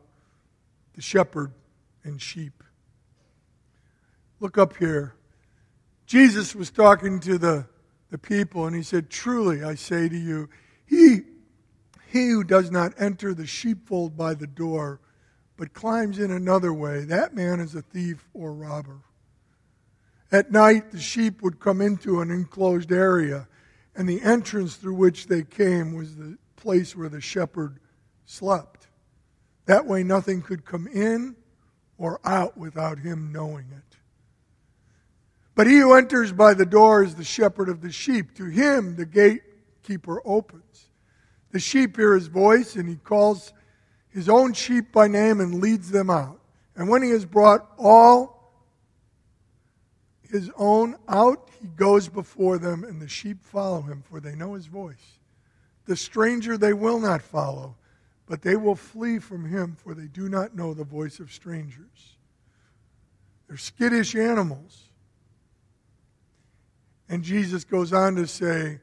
the 0.94 1.00
shepherd 1.00 1.52
and 2.04 2.20
sheep. 2.20 2.62
Look 4.40 4.58
up 4.58 4.76
here. 4.76 5.14
Jesus 6.06 6.54
was 6.54 6.70
talking 6.70 7.20
to 7.20 7.38
the, 7.38 7.66
the 8.10 8.18
people, 8.18 8.66
and 8.66 8.74
he 8.74 8.82
said, 8.82 9.10
Truly, 9.10 9.62
I 9.62 9.74
say 9.74 10.08
to 10.08 10.16
you, 10.16 10.48
he 10.86 11.20
he 12.10 12.30
who 12.30 12.42
does 12.42 12.72
not 12.72 12.92
enter 12.98 13.32
the 13.32 13.46
sheepfold 13.46 14.16
by 14.16 14.34
the 14.34 14.48
door, 14.48 15.00
but 15.56 15.74
climbs 15.74 16.18
in 16.18 16.32
another 16.32 16.72
way, 16.72 17.04
that 17.04 17.36
man 17.36 17.60
is 17.60 17.76
a 17.76 17.82
thief 17.82 18.28
or 18.34 18.52
robber. 18.52 19.02
At 20.32 20.50
night, 20.50 20.90
the 20.90 20.98
sheep 20.98 21.40
would 21.40 21.60
come 21.60 21.80
into 21.80 22.20
an 22.20 22.32
enclosed 22.32 22.90
area, 22.90 23.46
and 23.94 24.08
the 24.08 24.22
entrance 24.22 24.74
through 24.74 24.94
which 24.94 25.28
they 25.28 25.44
came 25.44 25.94
was 25.94 26.16
the 26.16 26.36
place 26.56 26.96
where 26.96 27.08
the 27.08 27.20
shepherd 27.20 27.78
slept. 28.24 28.88
That 29.66 29.86
way, 29.86 30.02
nothing 30.02 30.42
could 30.42 30.64
come 30.64 30.88
in 30.88 31.36
or 31.96 32.20
out 32.24 32.56
without 32.56 32.98
him 32.98 33.30
knowing 33.30 33.66
it. 33.70 33.89
But 35.60 35.66
he 35.66 35.76
who 35.76 35.92
enters 35.92 36.32
by 36.32 36.54
the 36.54 36.64
door 36.64 37.02
is 37.02 37.16
the 37.16 37.22
shepherd 37.22 37.68
of 37.68 37.82
the 37.82 37.92
sheep. 37.92 38.34
To 38.36 38.46
him, 38.46 38.96
the 38.96 39.04
gatekeeper 39.04 40.22
opens. 40.24 40.88
The 41.50 41.60
sheep 41.60 41.96
hear 41.96 42.14
his 42.14 42.28
voice, 42.28 42.76
and 42.76 42.88
he 42.88 42.96
calls 42.96 43.52
his 44.08 44.30
own 44.30 44.54
sheep 44.54 44.90
by 44.90 45.06
name 45.06 45.38
and 45.38 45.60
leads 45.60 45.90
them 45.90 46.08
out. 46.08 46.40
And 46.74 46.88
when 46.88 47.02
he 47.02 47.10
has 47.10 47.26
brought 47.26 47.70
all 47.76 48.54
his 50.30 50.50
own 50.56 50.96
out, 51.06 51.50
he 51.60 51.68
goes 51.68 52.08
before 52.08 52.56
them, 52.56 52.82
and 52.82 52.98
the 52.98 53.06
sheep 53.06 53.44
follow 53.44 53.82
him, 53.82 54.02
for 54.08 54.18
they 54.18 54.34
know 54.34 54.54
his 54.54 54.64
voice. 54.64 55.18
The 55.84 55.94
stranger 55.94 56.56
they 56.56 56.72
will 56.72 57.00
not 57.00 57.20
follow, 57.20 57.76
but 58.24 58.40
they 58.40 58.56
will 58.56 58.76
flee 58.76 59.18
from 59.18 59.44
him, 59.44 59.76
for 59.78 59.92
they 59.92 60.06
do 60.06 60.30
not 60.30 60.56
know 60.56 60.72
the 60.72 60.84
voice 60.84 61.20
of 61.20 61.30
strangers. 61.30 62.16
They're 63.46 63.58
skittish 63.58 64.14
animals. 64.14 64.86
And 67.10 67.24
Jesus 67.24 67.64
goes 67.64 67.92
on 67.92 68.14
to 68.14 68.26
say, 68.28 68.78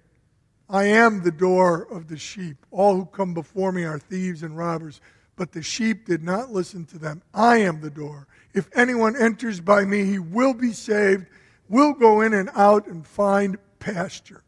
I 0.69 0.83
am 0.83 1.23
the 1.23 1.31
door 1.31 1.87
of 1.89 2.09
the 2.09 2.17
sheep. 2.17 2.57
All 2.71 2.95
who 2.95 3.05
come 3.05 3.33
before 3.33 3.71
me 3.71 3.85
are 3.85 3.97
thieves 3.97 4.43
and 4.43 4.57
robbers, 4.57 4.99
but 5.37 5.53
the 5.53 5.63
sheep 5.63 6.05
did 6.05 6.23
not 6.23 6.51
listen 6.51 6.83
to 6.87 6.99
them. 6.99 7.23
I 7.33 7.59
am 7.59 7.79
the 7.79 7.89
door. 7.89 8.27
If 8.53 8.67
anyone 8.75 9.15
enters 9.15 9.61
by 9.61 9.85
me, 9.85 10.03
he 10.03 10.19
will 10.19 10.53
be 10.53 10.73
saved, 10.73 11.27
will 11.69 11.93
go 11.93 12.19
in 12.19 12.33
and 12.33 12.49
out 12.53 12.87
and 12.87 13.07
find 13.07 13.57
pasture. 13.79 14.43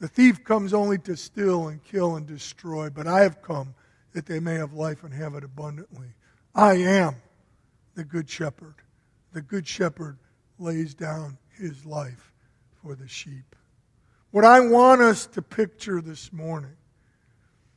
The 0.00 0.08
thief 0.08 0.44
comes 0.44 0.74
only 0.74 0.98
to 0.98 1.16
steal 1.16 1.68
and 1.68 1.82
kill 1.82 2.16
and 2.16 2.26
destroy, 2.26 2.90
but 2.90 3.06
I 3.06 3.22
have 3.22 3.40
come 3.40 3.74
that 4.12 4.26
they 4.26 4.38
may 4.38 4.56
have 4.56 4.74
life 4.74 5.02
and 5.02 5.14
have 5.14 5.34
it 5.34 5.44
abundantly. 5.44 6.08
I 6.54 6.74
am 6.74 7.16
the 7.94 8.04
good 8.04 8.28
shepherd. 8.28 8.74
The 9.32 9.40
good 9.40 9.66
shepherd 9.66 10.18
lays 10.58 10.92
down 10.92 11.38
his 11.56 11.86
life 11.86 12.32
for 12.82 12.94
the 12.94 13.08
sheep. 13.08 13.56
What 14.30 14.44
I 14.44 14.60
want 14.60 15.00
us 15.00 15.26
to 15.26 15.42
picture 15.42 16.00
this 16.00 16.32
morning 16.32 16.76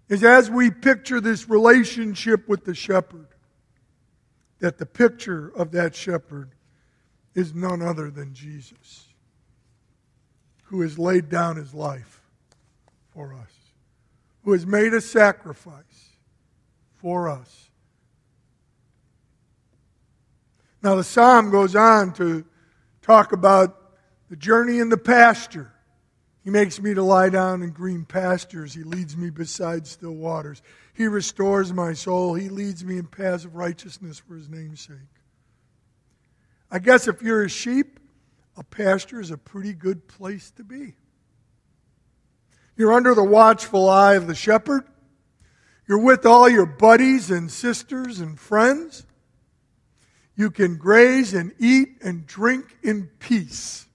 is 0.09 0.23
as 0.23 0.49
we 0.49 0.69
picture 0.69 1.21
this 1.21 1.49
relationship 1.49 2.47
with 2.49 2.65
the 2.65 2.75
shepherd, 2.75 3.27
that 4.59 4.77
the 4.77 4.85
picture 4.85 5.51
of 5.55 5.71
that 5.71 5.95
shepherd 5.95 6.51
is 7.33 7.55
none 7.55 7.81
other 7.81 8.11
than 8.11 8.33
Jesus, 8.33 9.07
who 10.63 10.81
has 10.81 10.99
laid 10.99 11.29
down 11.29 11.55
his 11.55 11.73
life 11.73 12.21
for 13.13 13.33
us, 13.33 13.51
who 14.43 14.51
has 14.51 14.65
made 14.65 14.93
a 14.93 15.01
sacrifice 15.01 16.17
for 16.97 17.29
us. 17.29 17.69
Now, 20.83 20.95
the 20.95 21.03
psalm 21.03 21.51
goes 21.51 21.75
on 21.75 22.13
to 22.13 22.43
talk 23.01 23.31
about 23.31 23.80
the 24.31 24.37
journey 24.37 24.79
in 24.79 24.87
the 24.87 24.97
pasture. 24.97 25.73
He 26.45 26.51
makes 26.51 26.81
me 26.81 26.93
to 26.93 27.03
lie 27.03 27.27
down 27.27 27.61
in 27.63 27.71
green 27.71 28.05
pastures. 28.05 28.73
He 28.73 28.83
leads 28.83 29.17
me 29.17 29.29
beside 29.29 29.85
still 29.85 30.15
waters. 30.15 30.61
He 30.93 31.05
restores 31.05 31.73
my 31.73 31.91
soul. 31.91 32.33
He 32.33 32.47
leads 32.47 32.85
me 32.85 32.97
in 32.97 33.07
paths 33.07 33.43
of 33.43 33.55
righteousness 33.55 34.19
for 34.19 34.35
his 34.35 34.47
name's 34.47 34.79
sake. 34.79 34.95
I 36.71 36.79
guess 36.79 37.09
if 37.09 37.21
you're 37.21 37.43
a 37.43 37.49
sheep, 37.49 37.99
a 38.55 38.63
pasture 38.63 39.19
is 39.19 39.31
a 39.31 39.37
pretty 39.37 39.73
good 39.73 40.07
place 40.07 40.49
to 40.51 40.63
be. 40.63 40.93
You're 42.77 42.93
under 42.93 43.13
the 43.13 43.25
watchful 43.25 43.89
eye 43.89 44.13
of 44.13 44.27
the 44.27 44.35
shepherd. 44.35 44.85
You're 45.89 46.05
with 46.05 46.25
all 46.25 46.47
your 46.47 46.65
buddies 46.65 47.31
and 47.31 47.51
sisters 47.51 48.21
and 48.21 48.39
friends. 48.39 49.05
You 50.37 50.51
can 50.51 50.77
graze 50.77 51.33
and 51.33 51.51
eat 51.59 51.97
and 52.01 52.25
drink 52.25 52.77
in 52.81 53.09
peace. 53.19 53.87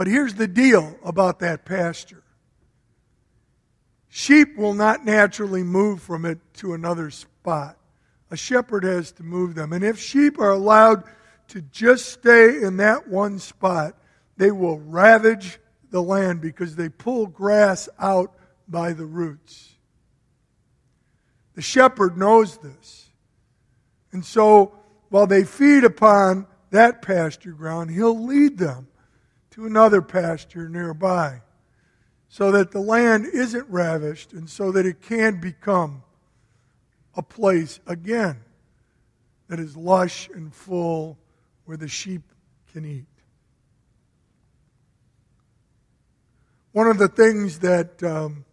But 0.00 0.06
here's 0.06 0.32
the 0.32 0.48
deal 0.48 0.96
about 1.04 1.40
that 1.40 1.66
pasture 1.66 2.22
sheep 4.08 4.56
will 4.56 4.72
not 4.72 5.04
naturally 5.04 5.62
move 5.62 6.00
from 6.00 6.24
it 6.24 6.38
to 6.54 6.72
another 6.72 7.10
spot. 7.10 7.76
A 8.30 8.36
shepherd 8.36 8.84
has 8.84 9.12
to 9.12 9.22
move 9.22 9.54
them. 9.54 9.74
And 9.74 9.84
if 9.84 9.98
sheep 9.98 10.38
are 10.38 10.52
allowed 10.52 11.04
to 11.48 11.60
just 11.60 12.08
stay 12.08 12.62
in 12.62 12.78
that 12.78 13.08
one 13.08 13.38
spot, 13.38 13.94
they 14.38 14.50
will 14.50 14.78
ravage 14.78 15.58
the 15.90 16.00
land 16.00 16.40
because 16.40 16.76
they 16.76 16.88
pull 16.88 17.26
grass 17.26 17.86
out 17.98 18.32
by 18.66 18.94
the 18.94 19.04
roots. 19.04 19.74
The 21.56 21.60
shepherd 21.60 22.16
knows 22.16 22.56
this. 22.56 23.10
And 24.12 24.24
so, 24.24 24.72
while 25.10 25.26
they 25.26 25.44
feed 25.44 25.84
upon 25.84 26.46
that 26.70 27.02
pasture 27.02 27.52
ground, 27.52 27.90
he'll 27.90 28.18
lead 28.18 28.56
them 28.56 28.86
to 29.60 29.66
another 29.66 30.00
pasture 30.00 30.70
nearby 30.70 31.42
so 32.30 32.50
that 32.50 32.70
the 32.70 32.80
land 32.80 33.26
isn't 33.26 33.68
ravished 33.68 34.32
and 34.32 34.48
so 34.48 34.72
that 34.72 34.86
it 34.86 35.02
can 35.02 35.38
become 35.38 36.02
a 37.14 37.22
place 37.22 37.78
again 37.86 38.40
that 39.48 39.60
is 39.60 39.76
lush 39.76 40.30
and 40.30 40.54
full 40.54 41.18
where 41.66 41.76
the 41.76 41.88
sheep 41.88 42.22
can 42.72 42.86
eat. 42.86 43.04
One 46.72 46.86
of 46.86 46.96
the 46.96 47.08
things 47.08 47.58
that 47.58 48.02
um, 48.02 48.46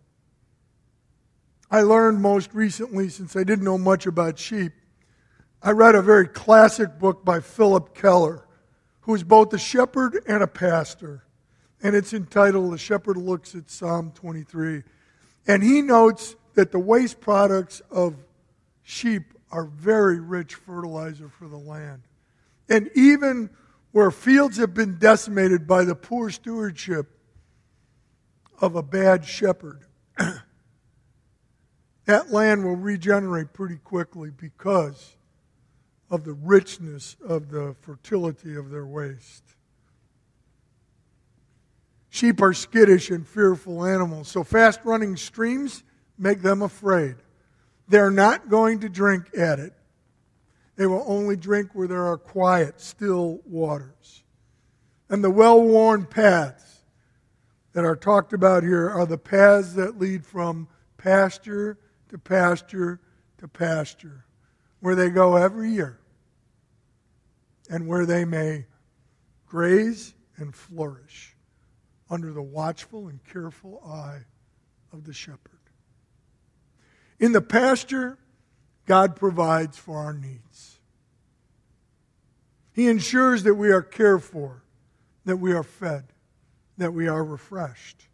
I 1.71 1.83
learned 1.83 2.19
most 2.19 2.53
recently, 2.53 3.07
since 3.07 3.35
I 3.35 3.45
didn't 3.45 3.63
know 3.63 3.77
much 3.77 4.07
about 4.07 4.37
sheep, 4.39 4.73
I 5.61 5.71
read 5.71 5.95
a 5.95 6.01
very 6.01 6.27
classic 6.27 6.99
book 6.99 7.23
by 7.23 7.39
Phillip 7.39 7.95
Keller 7.95 8.46
who 9.07 9.15
is 9.15 9.23
both 9.23 9.53
a 9.53 9.57
shepherd 9.57 10.21
and 10.27 10.43
a 10.43 10.47
pastor. 10.47 11.23
And 11.82 11.95
it's 11.95 12.13
entitled 12.13 12.73
The 12.73 12.77
Shepherd 12.77 13.15
Looks 13.15 13.55
at 13.55 13.69
Psalm 13.69 14.12
23. 14.13 14.84
And 15.47 15.63
he 15.63 15.82
notes 15.82 16.36
that 16.55 16.73
the 16.73 16.79
waste 16.79 17.21
products 17.21 17.82
of 17.89 18.15
sheep 18.84 19.34
are 19.49 19.63
very 19.63 20.19
rich 20.19 20.55
fertilizer 20.55 21.29
for 21.29 21.47
the 21.47 21.58
land. 21.58 22.01
And 22.67 22.89
even 22.95 23.49
where 23.93 24.12
fields 24.12 24.58
have 24.58 24.73
been 24.73 24.97
decimated 24.99 25.65
by 25.65 25.86
the 25.86 25.95
poor 25.95 26.29
stewardship 26.29 27.08
of 28.60 28.75
a 28.75 28.84
bad 28.84 29.23
shepherd, 29.23 29.86
that 32.03 32.29
land 32.29 32.65
will 32.65 32.75
regenerate 32.75 33.53
pretty 33.53 33.77
quickly 33.77 34.32
because 34.32 35.16
of 36.10 36.24
the 36.24 36.34
richness 36.34 37.15
of 37.28 37.50
the 37.50 37.76
fertility 37.82 38.56
of 38.56 38.70
their 38.70 38.86
waste. 38.86 39.43
Sheep 42.10 42.41
are 42.41 42.54
skittish 42.54 43.12
and 43.12 43.28
fearful 43.28 43.86
animals, 43.86 44.28
so 44.30 44.43
fast 44.43 44.80
running 44.84 45.17
streams 45.17 45.84
make 46.17 46.41
them 46.41 46.62
afraid. 46.62 47.15
They're 47.88 48.12
not 48.12 48.50
going 48.50 48.80
to 48.80 48.89
drink 48.89 49.30
at 49.38 49.60
it. 49.60 49.74
They 50.78 50.88
will 50.88 51.04
only 51.08 51.36
drink 51.36 51.72
where 51.74 51.88
there 51.88 52.06
are 52.06 52.17
quiet, 52.17 52.80
still 52.80 53.39
waters. 53.46 54.24
And 55.10 55.24
the 55.24 55.32
well 55.32 55.62
worn 55.62 56.06
paths 56.06 56.84
that 57.74 57.86
are 57.86 57.96
talked 57.96 58.34
about 58.34 58.63
here 58.63 58.89
are 58.89 59.06
the 59.06 59.17
paths 59.17 59.74
that 59.74 60.00
lead 60.00 60.26
from 60.26 60.67
pasture 60.98 61.78
to 62.10 62.17
pasture 62.17 63.00
to 63.38 63.48
pasture 63.48 64.26
where 64.79 64.95
they 64.95 65.09
go 65.09 65.35
every 65.35 65.71
year 65.71 65.99
and 67.69 67.87
where 67.87 68.05
they 68.05 68.25
may 68.25 68.65
graze 69.45 70.13
and 70.37 70.53
flourish 70.53 71.35
under 72.09 72.31
the 72.31 72.41
watchful 72.41 73.07
and 73.07 73.19
careful 73.25 73.81
eye 73.85 74.21
of 74.93 75.03
the 75.03 75.13
shepherd. 75.13 75.39
In 77.19 77.31
the 77.31 77.41
pasture, 77.41 78.17
God 78.85 79.15
provides 79.15 79.77
for 79.77 79.97
our 79.97 80.13
needs. 80.13 80.79
He 82.73 82.87
ensures 82.87 83.43
that 83.43 83.55
we 83.55 83.71
are 83.71 83.81
cared 83.81 84.23
for, 84.23 84.63
that 85.25 85.37
we 85.37 85.51
are 85.51 85.63
fed, 85.63 86.05
that 86.77 86.93
we 86.93 87.07
are 87.07 87.23
refreshed. 87.23 88.07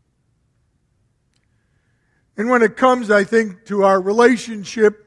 And 2.38 2.50
when 2.50 2.64
it 2.64 2.78
comes, 2.78 3.12
I 3.12 3.26
think, 3.26 3.66
to 3.66 3.84
our 3.84 4.02
relationship 4.02 5.03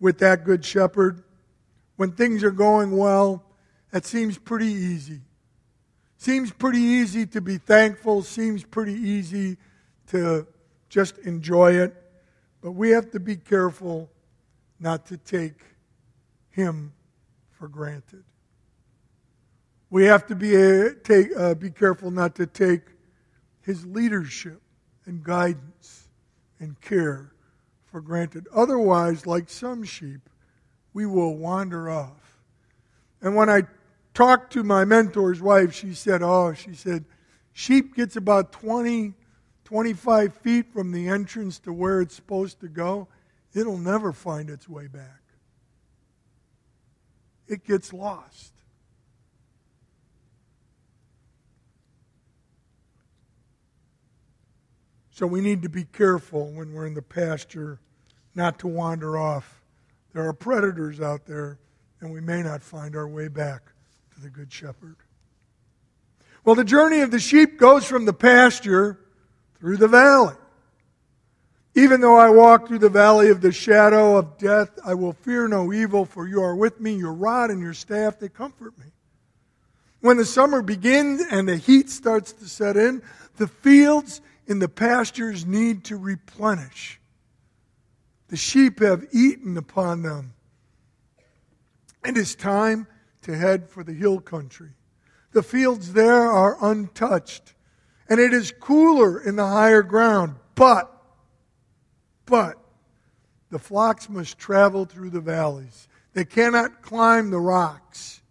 with 0.00 0.18
that 0.18 0.44
good 0.44 0.64
shepherd, 0.64 1.22
when 1.96 2.12
things 2.12 2.44
are 2.44 2.50
going 2.50 2.96
well, 2.96 3.44
that 3.90 4.04
seems 4.04 4.38
pretty 4.38 4.66
easy. 4.66 5.20
Seems 6.16 6.50
pretty 6.50 6.80
easy 6.80 7.26
to 7.26 7.40
be 7.40 7.58
thankful, 7.58 8.22
seems 8.22 8.64
pretty 8.64 8.94
easy 8.94 9.56
to 10.08 10.46
just 10.88 11.18
enjoy 11.18 11.72
it. 11.72 11.94
But 12.60 12.72
we 12.72 12.90
have 12.90 13.10
to 13.12 13.20
be 13.20 13.36
careful 13.36 14.10
not 14.80 15.06
to 15.06 15.16
take 15.16 15.60
Him 16.50 16.92
for 17.50 17.68
granted. 17.68 18.24
We 19.90 20.04
have 20.04 20.26
to 20.26 20.34
be, 20.34 20.56
uh, 20.56 20.90
take, 21.02 21.28
uh, 21.36 21.54
be 21.54 21.70
careful 21.70 22.10
not 22.10 22.34
to 22.36 22.46
take 22.46 22.82
His 23.62 23.86
leadership 23.86 24.60
and 25.06 25.22
guidance 25.22 26.08
and 26.60 26.80
care 26.80 27.32
for 27.90 28.00
granted. 28.00 28.46
Otherwise, 28.54 29.26
like 29.26 29.48
some 29.48 29.84
sheep, 29.84 30.28
we 30.92 31.06
will 31.06 31.36
wander 31.36 31.90
off. 31.90 32.38
And 33.20 33.34
when 33.34 33.48
I 33.50 33.62
talked 34.14 34.52
to 34.52 34.62
my 34.62 34.84
mentor's 34.84 35.40
wife, 35.40 35.72
she 35.72 35.94
said, 35.94 36.22
Oh, 36.22 36.52
she 36.52 36.74
said, 36.74 37.04
sheep 37.52 37.94
gets 37.94 38.16
about 38.16 38.52
20, 38.52 39.14
25 39.64 40.34
feet 40.34 40.72
from 40.72 40.92
the 40.92 41.08
entrance 41.08 41.58
to 41.60 41.72
where 41.72 42.00
it's 42.00 42.14
supposed 42.14 42.60
to 42.60 42.68
go. 42.68 43.08
It'll 43.54 43.78
never 43.78 44.12
find 44.12 44.50
its 44.50 44.68
way 44.68 44.86
back. 44.86 45.22
It 47.46 47.64
gets 47.64 47.92
lost. 47.92 48.52
So 55.18 55.26
we 55.26 55.40
need 55.40 55.62
to 55.62 55.68
be 55.68 55.82
careful 55.82 56.46
when 56.52 56.72
we're 56.72 56.86
in 56.86 56.94
the 56.94 57.02
pasture 57.02 57.80
not 58.36 58.60
to 58.60 58.68
wander 58.68 59.18
off. 59.18 59.60
There 60.12 60.24
are 60.24 60.32
predators 60.32 61.00
out 61.00 61.26
there, 61.26 61.58
and 62.00 62.12
we 62.12 62.20
may 62.20 62.40
not 62.40 62.62
find 62.62 62.94
our 62.94 63.08
way 63.08 63.26
back 63.26 63.72
to 64.14 64.20
the 64.20 64.30
Good 64.30 64.52
Shepherd. 64.52 64.94
Well, 66.44 66.54
the 66.54 66.62
journey 66.62 67.00
of 67.00 67.10
the 67.10 67.18
sheep 67.18 67.58
goes 67.58 67.84
from 67.84 68.04
the 68.04 68.12
pasture 68.12 69.00
through 69.58 69.78
the 69.78 69.88
valley. 69.88 70.36
Even 71.74 72.00
though 72.00 72.16
I 72.16 72.30
walk 72.30 72.68
through 72.68 72.78
the 72.78 72.88
valley 72.88 73.30
of 73.30 73.40
the 73.40 73.50
shadow 73.50 74.18
of 74.18 74.38
death, 74.38 74.78
I 74.84 74.94
will 74.94 75.14
fear 75.14 75.48
no 75.48 75.72
evil, 75.72 76.04
for 76.04 76.28
you 76.28 76.40
are 76.44 76.54
with 76.54 76.78
me, 76.78 76.94
your 76.94 77.12
rod 77.12 77.50
and 77.50 77.60
your 77.60 77.74
staff, 77.74 78.20
they 78.20 78.28
comfort 78.28 78.78
me. 78.78 78.86
When 80.00 80.16
the 80.16 80.24
summer 80.24 80.62
begins 80.62 81.22
and 81.28 81.48
the 81.48 81.56
heat 81.56 81.90
starts 81.90 82.32
to 82.34 82.48
set 82.48 82.76
in, 82.76 83.02
the 83.36 83.48
fields 83.48 84.20
in 84.48 84.58
the 84.58 84.68
pastures 84.68 85.46
need 85.46 85.84
to 85.84 85.96
replenish. 85.96 87.00
The 88.28 88.36
sheep 88.36 88.80
have 88.80 89.06
eaten 89.12 89.56
upon 89.56 90.02
them. 90.02 90.32
And 92.02 92.16
It 92.16 92.20
is 92.20 92.34
time 92.34 92.88
to 93.22 93.36
head 93.36 93.68
for 93.68 93.84
the 93.84 93.92
hill 93.92 94.20
country. 94.20 94.70
The 95.32 95.42
fields 95.42 95.92
there 95.92 96.30
are 96.30 96.56
untouched, 96.60 97.54
and 98.08 98.18
it 98.18 98.32
is 98.32 98.50
cooler 98.58 99.20
in 99.20 99.36
the 99.36 99.46
higher 99.46 99.82
ground. 99.82 100.36
But 100.54 100.90
But 102.24 102.58
the 103.50 103.58
flocks 103.58 104.08
must 104.08 104.38
travel 104.38 104.86
through 104.86 105.10
the 105.10 105.20
valleys. 105.20 105.88
They 106.14 106.24
cannot 106.24 106.82
climb 106.82 107.30
the 107.30 107.40
rocks 107.40 108.22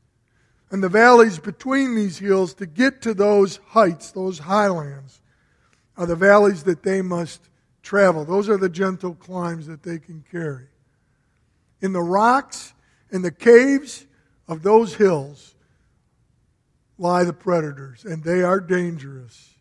and 0.69 0.83
the 0.83 0.89
valleys 0.89 1.39
between 1.39 1.95
these 1.95 2.17
hills 2.17 2.53
to 2.55 2.65
get 2.65 3.01
to 3.03 3.13
those 3.13 3.57
heights, 3.67 4.11
those 4.11 4.39
highlands, 4.39 5.21
are 5.97 6.05
the 6.05 6.15
valleys 6.15 6.63
that 6.63 6.83
they 6.83 7.01
must 7.01 7.41
travel. 7.81 8.23
Those 8.23 8.49
are 8.49 8.57
the 8.57 8.69
gentle 8.69 9.15
climbs 9.15 9.67
that 9.67 9.83
they 9.83 9.97
can 9.97 10.23
carry. 10.31 10.67
In 11.81 11.93
the 11.93 12.01
rocks, 12.01 12.73
in 13.11 13.21
the 13.21 13.31
caves 13.31 14.05
of 14.47 14.63
those 14.63 14.95
hills, 14.95 15.55
lie 16.97 17.23
the 17.23 17.33
predators, 17.33 18.05
and 18.05 18.23
they 18.23 18.41
are 18.41 18.59
dangerous. 18.59 19.53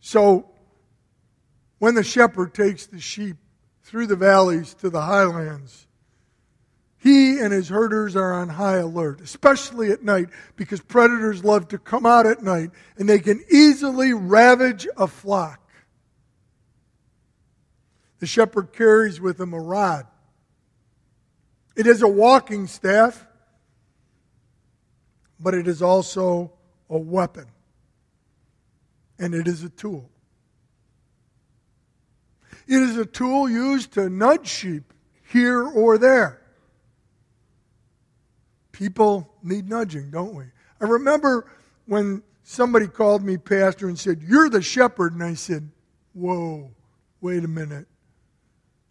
So, 0.00 0.50
when 1.78 1.94
the 1.94 2.04
shepherd 2.04 2.54
takes 2.54 2.86
the 2.86 3.00
sheep 3.00 3.36
through 3.82 4.06
the 4.06 4.16
valleys 4.16 4.74
to 4.74 4.90
the 4.90 5.02
highlands, 5.02 5.86
he 7.06 7.38
and 7.38 7.52
his 7.52 7.68
herders 7.68 8.16
are 8.16 8.32
on 8.32 8.48
high 8.48 8.78
alert, 8.78 9.20
especially 9.20 9.92
at 9.92 10.02
night, 10.02 10.28
because 10.56 10.80
predators 10.80 11.44
love 11.44 11.68
to 11.68 11.78
come 11.78 12.04
out 12.04 12.26
at 12.26 12.42
night 12.42 12.70
and 12.98 13.08
they 13.08 13.20
can 13.20 13.44
easily 13.48 14.12
ravage 14.12 14.88
a 14.96 15.06
flock. 15.06 15.60
The 18.18 18.26
shepherd 18.26 18.72
carries 18.72 19.20
with 19.20 19.40
him 19.40 19.52
a 19.52 19.60
rod. 19.60 20.06
It 21.76 21.86
is 21.86 22.02
a 22.02 22.08
walking 22.08 22.66
staff, 22.66 23.24
but 25.38 25.54
it 25.54 25.68
is 25.68 25.82
also 25.82 26.52
a 26.90 26.98
weapon, 26.98 27.46
and 29.18 29.32
it 29.32 29.46
is 29.46 29.62
a 29.62 29.68
tool. 29.68 30.10
It 32.66 32.80
is 32.80 32.96
a 32.96 33.06
tool 33.06 33.48
used 33.48 33.92
to 33.92 34.10
nudge 34.10 34.48
sheep 34.48 34.92
here 35.30 35.62
or 35.62 35.98
there. 35.98 36.42
People 38.76 39.26
need 39.42 39.70
nudging, 39.70 40.10
don't 40.10 40.34
we? 40.34 40.44
I 40.82 40.84
remember 40.84 41.50
when 41.86 42.22
somebody 42.42 42.86
called 42.86 43.22
me 43.22 43.38
pastor 43.38 43.88
and 43.88 43.98
said, 43.98 44.20
You're 44.22 44.50
the 44.50 44.60
shepherd. 44.60 45.14
And 45.14 45.22
I 45.22 45.32
said, 45.32 45.70
Whoa, 46.12 46.70
wait 47.22 47.42
a 47.42 47.48
minute. 47.48 47.86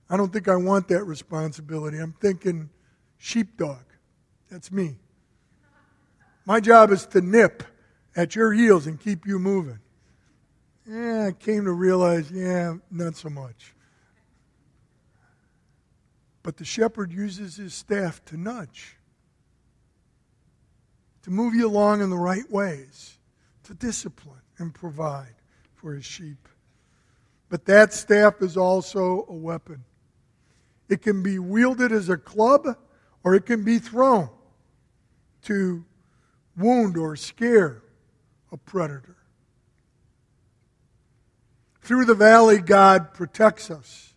I 0.09 0.17
don't 0.17 0.33
think 0.33 0.47
I 0.47 0.55
want 0.55 0.87
that 0.87 1.03
responsibility. 1.03 1.99
I'm 1.99 2.15
thinking 2.19 2.71
sheepdog. 3.19 3.83
That's 4.49 4.71
me. 4.71 4.95
My 6.47 6.59
job 6.59 6.89
is 6.89 7.05
to 7.07 7.21
nip 7.21 7.61
at 8.15 8.35
your 8.35 8.53
heels 8.53 8.87
and 8.87 8.99
keep 8.99 9.27
you 9.27 9.37
moving. 9.37 9.79
Yeah, 10.89 11.27
I 11.27 11.31
came 11.31 11.65
to 11.65 11.71
realize, 11.71 12.31
yeah, 12.31 12.73
not 12.89 13.17
so 13.17 13.29
much. 13.29 13.75
But 16.41 16.57
the 16.57 16.65
shepherd 16.65 17.11
uses 17.11 17.57
his 17.57 17.75
staff 17.75 18.25
to 18.25 18.37
nudge 18.37 18.97
to 21.25 21.31
move 21.31 21.55
you 21.55 21.67
along 21.67 22.03
in 22.03 22.11
the 22.11 22.15
right 22.15 22.47
ways, 22.51 23.17
to 23.63 23.73
discipline 23.73 24.41
and 24.59 24.71
provide 24.71 25.33
for 25.73 25.95
his 25.95 26.05
sheep. 26.05 26.47
But 27.49 27.65
that 27.65 27.93
staff 27.93 28.43
is 28.43 28.55
also 28.55 29.25
a 29.27 29.33
weapon. 29.33 29.83
It 30.87 31.01
can 31.01 31.23
be 31.23 31.39
wielded 31.39 31.91
as 31.91 32.09
a 32.09 32.17
club 32.17 32.77
or 33.23 33.33
it 33.33 33.47
can 33.47 33.63
be 33.63 33.79
thrown 33.79 34.29
to 35.45 35.83
wound 36.55 36.95
or 36.95 37.15
scare 37.15 37.81
a 38.51 38.57
predator. 38.57 39.17
Through 41.81 42.05
the 42.05 42.13
valley, 42.13 42.59
God 42.59 43.15
protects 43.15 43.71
us. 43.71 44.13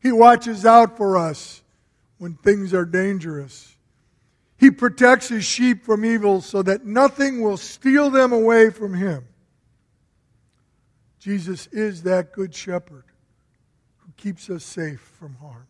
He 0.00 0.12
watches 0.12 0.64
out 0.64 0.96
for 0.96 1.18
us 1.18 1.64
when 2.18 2.34
things 2.34 2.72
are 2.72 2.84
dangerous. 2.84 3.75
He 4.58 4.70
protects 4.70 5.28
his 5.28 5.44
sheep 5.44 5.84
from 5.84 6.04
evil 6.04 6.40
so 6.40 6.62
that 6.62 6.84
nothing 6.84 7.42
will 7.42 7.56
steal 7.56 8.10
them 8.10 8.32
away 8.32 8.70
from 8.70 8.94
him. 8.94 9.26
Jesus 11.18 11.66
is 11.72 12.04
that 12.04 12.32
good 12.32 12.54
shepherd 12.54 13.04
who 13.98 14.12
keeps 14.16 14.48
us 14.48 14.64
safe 14.64 15.00
from 15.18 15.34
harm. 15.34 15.66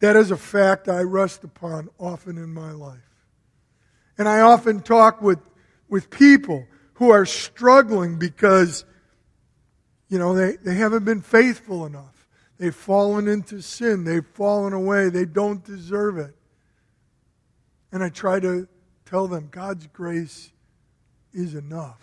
That 0.00 0.16
is 0.16 0.30
a 0.30 0.36
fact 0.36 0.88
I 0.88 1.00
rest 1.00 1.44
upon 1.44 1.88
often 1.98 2.36
in 2.36 2.52
my 2.52 2.72
life. 2.72 2.98
And 4.18 4.28
I 4.28 4.40
often 4.40 4.80
talk 4.80 5.22
with, 5.22 5.38
with 5.88 6.10
people 6.10 6.66
who 6.94 7.10
are 7.10 7.26
struggling 7.26 8.18
because, 8.18 8.84
you 10.08 10.18
know, 10.18 10.34
they, 10.34 10.56
they 10.56 10.74
haven't 10.74 11.04
been 11.04 11.22
faithful 11.22 11.86
enough. 11.86 12.13
They've 12.58 12.74
fallen 12.74 13.28
into 13.28 13.60
sin. 13.60 14.04
They've 14.04 14.26
fallen 14.26 14.72
away. 14.72 15.08
They 15.08 15.24
don't 15.24 15.64
deserve 15.64 16.18
it. 16.18 16.34
And 17.92 18.02
I 18.02 18.08
try 18.08 18.40
to 18.40 18.68
tell 19.06 19.26
them 19.26 19.48
God's 19.50 19.86
grace 19.88 20.52
is 21.32 21.54
enough. 21.54 22.00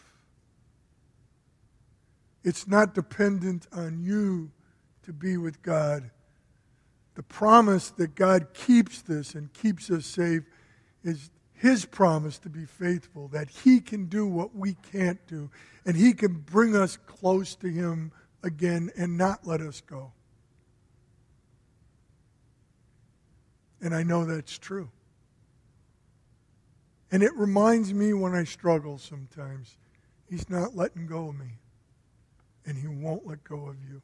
It's 2.43 2.67
not 2.67 2.93
dependent 2.93 3.67
on 3.71 4.01
you 4.01 4.51
to 5.03 5.13
be 5.13 5.37
with 5.37 5.61
God. 5.61 6.09
The 7.15 7.23
promise 7.23 7.89
that 7.91 8.15
God 8.15 8.53
keeps 8.53 9.01
this 9.01 9.35
and 9.35 9.51
keeps 9.53 9.89
us 9.89 10.05
safe 10.05 10.43
is 11.03 11.29
His 11.53 11.85
promise 11.85 12.39
to 12.39 12.49
be 12.49 12.65
faithful, 12.65 13.27
that 13.29 13.49
He 13.49 13.79
can 13.79 14.05
do 14.05 14.25
what 14.25 14.55
we 14.55 14.75
can't 14.91 15.25
do, 15.27 15.49
and 15.85 15.95
He 15.95 16.13
can 16.13 16.33
bring 16.33 16.75
us 16.75 16.97
close 16.97 17.55
to 17.55 17.67
Him 17.67 18.11
again 18.43 18.91
and 18.97 19.17
not 19.17 19.45
let 19.45 19.61
us 19.61 19.81
go. 19.81 20.11
And 23.81 23.95
I 23.95 24.03
know 24.03 24.25
that's 24.25 24.57
true. 24.57 24.89
And 27.11 27.23
it 27.23 27.35
reminds 27.35 27.93
me 27.93 28.13
when 28.13 28.33
I 28.33 28.43
struggle 28.43 28.97
sometimes, 28.97 29.77
He's 30.29 30.49
not 30.49 30.75
letting 30.75 31.07
go 31.07 31.29
of 31.29 31.37
me. 31.37 31.59
And 32.65 32.77
He 32.77 32.87
won't 32.87 33.27
let 33.27 33.43
go 33.43 33.67
of 33.67 33.75
you. 33.89 34.01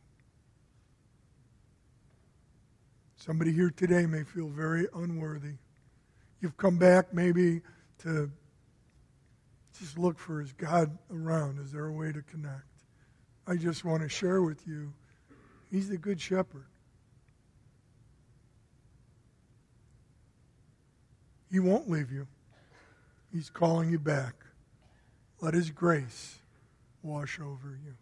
Somebody 3.16 3.54
here 3.54 3.72
today 3.76 4.06
may 4.06 4.24
feel 4.24 4.48
very 4.48 4.88
unworthy. 4.94 5.56
You've 6.42 6.58
come 6.58 6.78
back 6.78 7.14
maybe 7.14 7.62
to 8.00 8.32
just 9.80 9.98
look 9.98 10.18
for 10.18 10.42
is 10.42 10.54
God 10.54 10.98
around? 11.12 11.60
Is 11.60 11.72
there 11.72 11.86
a 11.86 11.92
way 11.92 12.12
to 12.12 12.22
connect? 12.22 12.64
I 13.46 13.56
just 13.56 13.86
want 13.86 14.04
to 14.04 14.10
share 14.10 14.42
with 14.42 14.68
you, 14.68 14.94
He's 15.72 15.90
the 15.90 15.98
Good 15.98 16.20
Shepherd. 16.20 16.66
He 21.52 21.60
won't 21.60 21.90
leave 21.90 22.12
you. 22.12 22.28
He's 23.32 23.50
calling 23.50 23.90
you 23.90 24.00
back. 24.00 24.34
Let 25.42 25.54
His 25.54 25.70
grace 25.70 26.40
wash 27.04 27.40
over 27.40 27.78
you. 27.86 27.94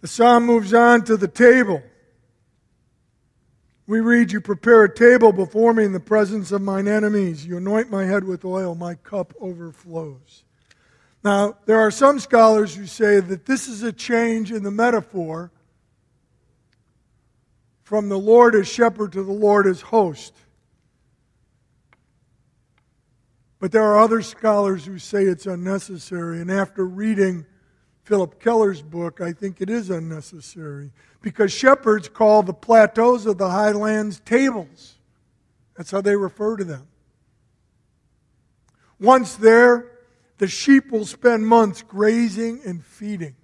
The 0.00 0.08
psalm 0.08 0.44
moves 0.44 0.74
on 0.74 1.02
to 1.04 1.16
the 1.16 1.28
table. 1.28 1.82
We 3.86 4.00
read, 4.00 4.32
You 4.32 4.40
prepare 4.40 4.84
a 4.84 4.94
table 4.94 5.32
before 5.32 5.72
me 5.72 5.84
in 5.84 5.92
the 5.92 6.00
presence 6.00 6.52
of 6.52 6.62
mine 6.62 6.88
enemies. 6.88 7.46
You 7.46 7.56
anoint 7.58 7.90
my 7.90 8.04
head 8.04 8.24
with 8.24 8.44
oil, 8.44 8.74
my 8.74 8.94
cup 8.96 9.34
overflows. 9.40 10.44
Now, 11.22 11.56
there 11.64 11.80
are 11.80 11.90
some 11.90 12.18
scholars 12.18 12.74
who 12.74 12.86
say 12.86 13.20
that 13.20 13.46
this 13.46 13.66
is 13.66 13.82
a 13.82 13.92
change 13.92 14.52
in 14.52 14.62
the 14.62 14.70
metaphor 14.70 15.50
from 17.84 18.08
the 18.08 18.18
Lord 18.18 18.54
as 18.54 18.66
shepherd 18.66 19.12
to 19.12 19.22
the 19.22 19.32
Lord 19.32 19.66
as 19.66 19.82
host. 19.82 20.34
But 23.60 23.72
there 23.72 23.84
are 23.84 23.98
other 23.98 24.20
scholars 24.20 24.84
who 24.84 24.98
say 24.98 25.22
it's 25.22 25.46
unnecessary. 25.46 26.40
And 26.40 26.50
after 26.50 26.84
reading 26.84 27.46
Phillip 28.02 28.40
Keller's 28.40 28.82
book, 28.82 29.20
I 29.20 29.32
think 29.32 29.60
it 29.60 29.70
is 29.70 29.90
unnecessary. 29.90 30.90
Because 31.22 31.52
shepherds 31.52 32.08
call 32.08 32.42
the 32.42 32.52
plateaus 32.52 33.26
of 33.26 33.38
the 33.38 33.48
highlands 33.48 34.20
tables. 34.20 34.98
That's 35.76 35.90
how 35.90 36.00
they 36.00 36.16
refer 36.16 36.56
to 36.56 36.64
them. 36.64 36.86
Once 38.98 39.34
there, 39.36 39.90
the 40.38 40.46
sheep 40.48 40.90
will 40.90 41.06
spend 41.06 41.46
months 41.46 41.82
grazing 41.82 42.60
and 42.64 42.84
feeding 42.84 43.36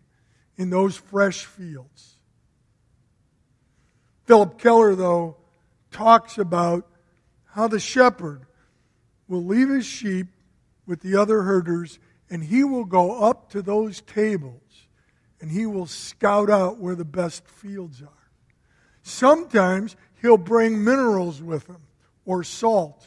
in 0.57 0.70
those 0.70 0.96
fresh 0.96 1.44
fields. 1.44 2.18
Phillip 4.31 4.59
Keller, 4.59 4.95
though, 4.95 5.38
talks 5.90 6.38
about 6.38 6.87
how 7.47 7.66
the 7.66 7.81
shepherd 7.81 8.47
will 9.27 9.45
leave 9.45 9.69
his 9.69 9.85
sheep 9.85 10.29
with 10.87 11.01
the 11.01 11.16
other 11.16 11.43
herders 11.43 11.99
and 12.31 12.45
he 12.45 12.62
will 12.62 12.85
go 12.85 13.25
up 13.25 13.51
to 13.51 13.61
those 13.61 14.03
tables 14.03 14.87
and 15.40 15.51
he 15.51 15.66
will 15.66 15.87
scout 15.87 16.49
out 16.49 16.79
where 16.79 16.95
the 16.95 17.05
best 17.05 17.45
fields 17.49 18.03
are. 18.03 18.31
Sometimes 19.03 19.97
he'll 20.23 20.38
bring 20.38 20.85
minerals 20.85 21.43
with 21.43 21.66
him, 21.66 21.83
or 22.25 22.45
salt, 22.45 23.05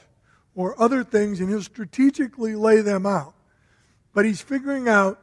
or 0.56 0.78
other 0.78 1.06
things, 1.06 1.40
and 1.40 1.48
he'll 1.48 1.62
strategically 1.62 2.54
lay 2.54 2.82
them 2.82 3.06
out. 3.06 3.34
But 4.14 4.26
he's 4.26 4.42
figuring 4.42 4.90
out 4.90 5.22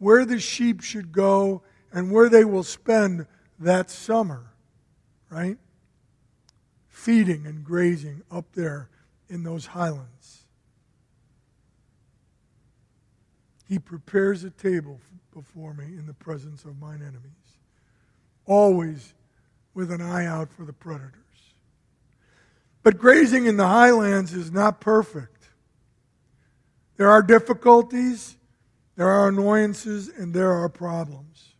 where 0.00 0.24
the 0.24 0.40
sheep 0.40 0.82
should 0.82 1.12
go 1.12 1.62
and 1.92 2.10
where 2.10 2.28
they 2.28 2.44
will 2.44 2.64
spend 2.64 3.28
that 3.60 3.90
summer, 3.90 4.50
right? 5.30 5.58
Feeding 6.88 7.46
and 7.46 7.64
grazing 7.64 8.22
up 8.30 8.52
there 8.54 8.88
in 9.28 9.42
those 9.42 9.66
highlands. 9.66 10.44
He 13.68 13.78
prepares 13.78 14.44
a 14.44 14.50
table 14.50 15.00
before 15.34 15.74
me 15.74 15.84
in 15.84 16.06
the 16.06 16.14
presence 16.14 16.64
of 16.64 16.78
mine 16.78 17.02
enemies, 17.02 17.58
always 18.46 19.12
with 19.74 19.90
an 19.90 20.00
eye 20.00 20.24
out 20.24 20.52
for 20.52 20.64
the 20.64 20.72
predators. 20.72 21.12
But 22.82 22.98
grazing 22.98 23.46
in 23.46 23.56
the 23.56 23.66
highlands 23.66 24.32
is 24.32 24.52
not 24.52 24.80
perfect. 24.80 25.48
There 26.96 27.10
are 27.10 27.20
difficulties, 27.20 28.36
there 28.94 29.08
are 29.08 29.28
annoyances, 29.28 30.08
and 30.08 30.32
there 30.32 30.52
are 30.52 30.68
problems. 30.68 31.55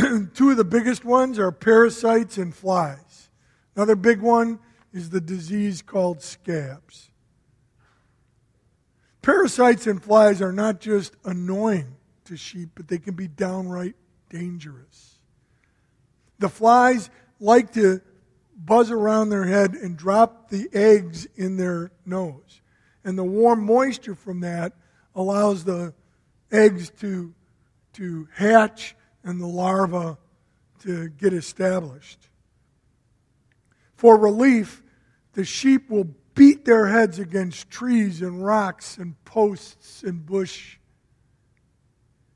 Two 0.34 0.50
of 0.50 0.56
the 0.56 0.64
biggest 0.64 1.04
ones 1.04 1.38
are 1.38 1.52
parasites 1.52 2.38
and 2.38 2.54
flies. 2.54 3.30
Another 3.76 3.96
big 3.96 4.20
one 4.20 4.58
is 4.92 5.10
the 5.10 5.20
disease 5.20 5.82
called 5.82 6.22
scabs. 6.22 7.10
Parasites 9.22 9.86
and 9.86 10.02
flies 10.02 10.40
are 10.40 10.52
not 10.52 10.80
just 10.80 11.14
annoying 11.24 11.96
to 12.24 12.36
sheep, 12.36 12.70
but 12.74 12.88
they 12.88 12.98
can 12.98 13.14
be 13.14 13.28
downright 13.28 13.94
dangerous. 14.28 15.18
The 16.38 16.48
flies 16.48 17.10
like 17.38 17.72
to 17.74 18.00
buzz 18.56 18.90
around 18.90 19.28
their 19.28 19.44
head 19.44 19.74
and 19.74 19.96
drop 19.96 20.48
the 20.48 20.68
eggs 20.72 21.26
in 21.36 21.56
their 21.56 21.92
nose. 22.06 22.60
And 23.04 23.18
the 23.18 23.24
warm 23.24 23.64
moisture 23.64 24.14
from 24.14 24.40
that 24.40 24.72
allows 25.14 25.64
the 25.64 25.94
eggs 26.52 26.90
to, 27.00 27.34
to 27.94 28.28
hatch 28.34 28.94
and 29.24 29.40
the 29.40 29.46
larva 29.46 30.18
to 30.82 31.08
get 31.10 31.32
established. 31.32 32.28
For 33.96 34.16
relief, 34.16 34.82
the 35.34 35.44
sheep 35.44 35.90
will 35.90 36.08
beat 36.34 36.64
their 36.64 36.86
heads 36.86 37.18
against 37.18 37.70
trees 37.70 38.22
and 38.22 38.44
rocks 38.44 38.96
and 38.96 39.22
posts 39.24 40.02
and 40.02 40.24
bush. 40.24 40.78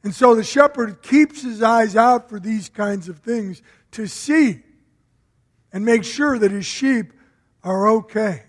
And 0.03 0.15
so 0.15 0.35
the 0.35 0.45
shepherd 0.45 1.01
keeps 1.03 1.43
his 1.43 1.63
eyes 1.63 1.97
out 1.97 2.29
for 2.29 2.39
these 2.39 2.69
kinds 2.69 3.09
of 3.09 3.21
things 3.21 3.63
to 3.93 4.07
see 4.07 4.63
and 5.73 5.85
make 5.85 6.05
sure 6.05 6.39
that 6.39 6.51
his 6.51 6.67
sheep 6.67 7.13
are 7.63 7.89
okay. 7.89 8.43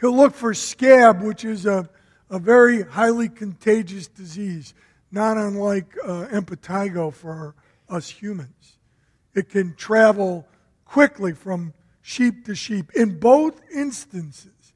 He'll 0.00 0.16
look 0.16 0.34
for 0.34 0.52
scab, 0.52 1.22
which 1.22 1.44
is 1.44 1.64
a, 1.64 1.88
a 2.28 2.40
very 2.40 2.82
highly 2.82 3.28
contagious 3.28 4.08
disease, 4.08 4.74
not 5.12 5.36
unlike 5.36 5.94
uh, 6.04 6.26
impetigo 6.32 7.12
for 7.12 7.54
us 7.88 8.08
humans. 8.08 8.78
It 9.34 9.50
can 9.50 9.74
travel 9.74 10.46
quickly 10.84 11.32
from 11.32 11.74
sheep 12.00 12.44
to 12.46 12.54
sheep. 12.54 12.90
In 12.94 13.18
both 13.18 13.60
instances, 13.72 14.72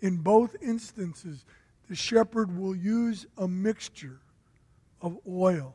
in 0.00 0.16
both 0.18 0.56
instances, 0.62 1.44
the 1.88 1.94
shepherd 1.94 2.56
will 2.56 2.74
use 2.74 3.26
a 3.36 3.46
mixture 3.46 4.20
of 5.02 5.18
oil 5.26 5.74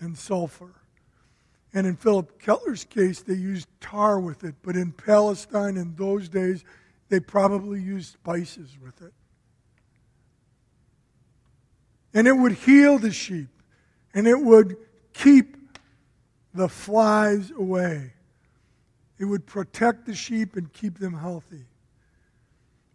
and 0.00 0.16
sulfur 0.18 0.80
and 1.72 1.86
in 1.86 1.96
Phillip 1.96 2.40
Keller's 2.40 2.84
case, 2.84 3.22
they 3.22 3.34
used 3.34 3.68
tar 3.80 4.18
with 4.18 4.42
it. 4.44 4.56
But 4.62 4.76
in 4.76 4.92
Palestine 4.92 5.76
in 5.76 5.94
those 5.94 6.28
days, 6.28 6.64
they 7.08 7.20
probably 7.20 7.80
used 7.80 8.12
spices 8.12 8.76
with 8.82 9.00
it. 9.02 9.12
And 12.12 12.26
it 12.26 12.32
would 12.32 12.52
heal 12.52 12.98
the 12.98 13.12
sheep, 13.12 13.48
and 14.12 14.26
it 14.26 14.40
would 14.40 14.76
keep 15.12 15.56
the 16.52 16.68
flies 16.68 17.50
away. 17.50 18.12
It 19.18 19.26
would 19.26 19.46
protect 19.46 20.06
the 20.06 20.14
sheep 20.14 20.56
and 20.56 20.72
keep 20.72 20.98
them 20.98 21.14
healthy. 21.14 21.66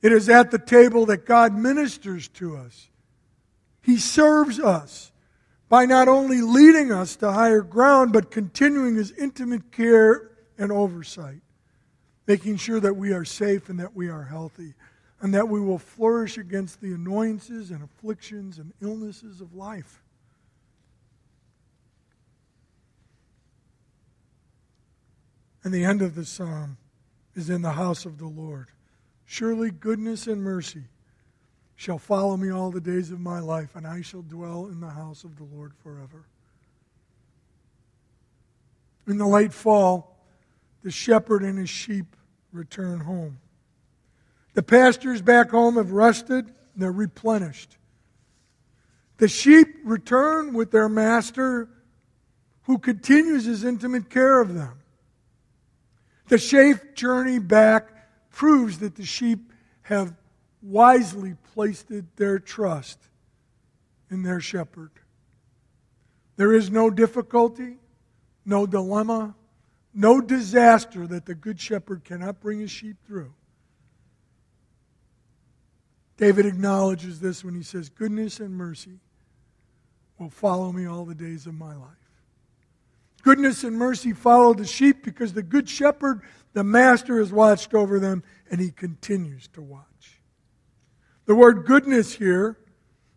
It 0.01 0.12
is 0.12 0.28
at 0.28 0.51
the 0.51 0.60
table 0.60 1.06
that 1.08 1.25
God 1.25 1.54
ministers 1.56 2.28
to 2.30 2.58
us. 2.58 2.89
He 3.82 3.97
serves 3.97 4.60
us 4.60 5.12
by 5.69 5.86
not 5.86 6.08
only 6.08 6.41
leading 6.41 6.91
us 6.91 7.15
to 7.17 7.32
higher 7.32 7.62
ground, 7.62 8.13
but 8.13 8.32
continuing 8.32 8.95
his 8.95 9.12
intimate 9.12 9.71
care 9.71 10.32
and 10.58 10.71
oversight, 10.71 11.41
making 12.28 12.58
sure 12.58 12.80
that 12.80 12.95
we 12.95 13.13
are 13.13 13.25
safe 13.25 13.69
and 13.69 13.80
that 13.80 13.95
we 13.95 14.10
are 14.10 14.23
healthy, 14.23 14.73
and 15.21 15.34
that 15.34 15.47
we 15.47 15.60
will 15.60 15.78
flourish 15.78 16.38
against 16.38 16.82
the 16.82 16.93
annoyances 16.93 17.71
and 17.71 17.84
afflictions 17.84 18.60
and 18.60 18.73
illnesses 18.82 19.41
of 19.41 19.56
life. 19.56 20.01
And 25.63 25.73
the 25.73 25.84
end 25.84 26.01
of 26.01 26.15
the 26.15 26.25
psalm 26.25 26.78
is 27.34 27.49
in 27.49 27.62
the 27.62 27.71
house 27.71 28.06
of 28.06 28.19
the 28.19 28.28
Lord. 28.28 28.67
Surely 29.25 29.71
goodness 29.71 30.28
and 30.28 30.43
mercy 30.43 30.84
shall 31.75 31.97
follow 31.97 32.38
me 32.38 32.51
all 32.51 32.71
the 32.71 32.80
days 32.80 33.12
of 33.12 33.19
my 33.19 33.39
life, 33.39 33.75
and 33.75 33.86
I 33.88 34.01
shall 34.01 34.21
dwell 34.21 34.67
in 34.67 34.80
the 34.80 34.91
house 34.91 35.23
of 35.23 35.38
the 35.38 35.43
Lord 35.43 35.73
forever. 35.82 36.25
In 39.08 39.17
the 39.17 39.28
late 39.28 39.54
fall, 39.54 40.15
the 40.84 40.91
shepherd 40.91 41.41
and 41.41 41.58
his 41.58 41.69
sheep 41.69 42.15
return 42.51 42.99
home. 42.99 43.39
The 44.56 44.63
pastures 44.63 45.22
back 45.22 45.52
home 45.52 45.76
have 45.76 45.91
rested, 45.91 46.52
they're 46.76 46.91
replenished. 46.91 47.78
The 49.18 49.28
sheep 49.28 49.68
return 49.84 50.54
with 50.54 50.72
their 50.72 50.89
master 50.89 51.70
who 52.63 52.78
continues 52.78 53.46
his 53.46 53.63
intimate 53.63 54.10
care 54.10 54.41
of 54.41 54.54
them. 54.54 54.80
The 56.30 56.39
safe 56.39 56.96
journey 56.96 57.38
back 57.38 57.91
proves 58.32 58.80
that 58.80 58.96
the 58.96 59.06
sheep 59.06 59.52
have 59.84 60.15
wisely 60.62 61.36
placed 61.54 61.91
their 62.15 62.39
trust 62.39 63.00
in 64.10 64.24
their 64.24 64.39
shepherd. 64.39 64.91
There 66.38 66.54
is 66.54 66.72
no 66.72 66.89
difficulty, 66.89 67.78
no 68.46 68.65
dilemma, 68.65 69.36
no 69.94 70.22
disaster 70.22 71.06
that 71.08 71.26
the 71.26 71.36
good 71.36 71.60
shepherd 71.60 72.04
cannot 72.04 72.41
bring 72.41 72.60
his 72.60 72.72
sheep 72.72 72.98
through. 73.06 73.34
David 76.17 76.45
acknowledges 76.45 77.19
this 77.19 77.43
when 77.43 77.56
he 77.56 77.63
says, 77.63 77.89
Goodness 77.89 78.39
and 78.39 78.54
mercy 78.54 78.99
will 80.17 80.30
follow 80.30 80.71
me 80.71 80.86
all 80.86 81.06
the 81.06 81.15
days 81.15 81.45
of 81.45 81.54
my 81.54 81.75
life. 81.75 81.89
Goodness 83.21 83.63
and 83.63 83.75
mercy 83.75 84.13
follow 84.13 84.54
the 84.54 84.65
sheep 84.65 85.04
because 85.04 85.34
the 85.34 85.43
good 85.43 85.67
shepherd, 85.67 86.21
the 86.54 86.63
master, 86.63 87.19
has 87.19 87.34
watched 87.34 87.73
over 87.73 87.99
them 87.99 88.23
and 88.49 88.62
he 88.62 88.71
continues 88.71 89.47
to 89.49 89.62
watch. 89.62 90.21
The 91.25 91.36
word 91.36 91.65
goodness 91.65 92.13
here 92.13 92.58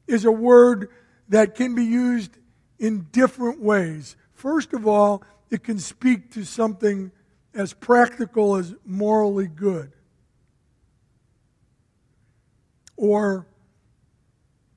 is 0.07 0.25
a 0.25 0.33
word 0.33 0.89
that 1.29 1.55
can 1.55 1.75
be 1.75 1.85
used 1.85 2.39
in 2.79 3.07
different 3.13 3.61
ways. 3.61 4.17
First 4.33 4.73
of 4.73 4.87
all, 4.87 5.23
it 5.51 5.63
can 5.63 5.79
speak 5.79 6.33
to 6.33 6.45
something 6.45 7.13
as 7.55 7.75
practical 7.75 8.57
as 8.57 8.75
morally 8.85 9.47
good 9.47 9.93
or 12.99 13.47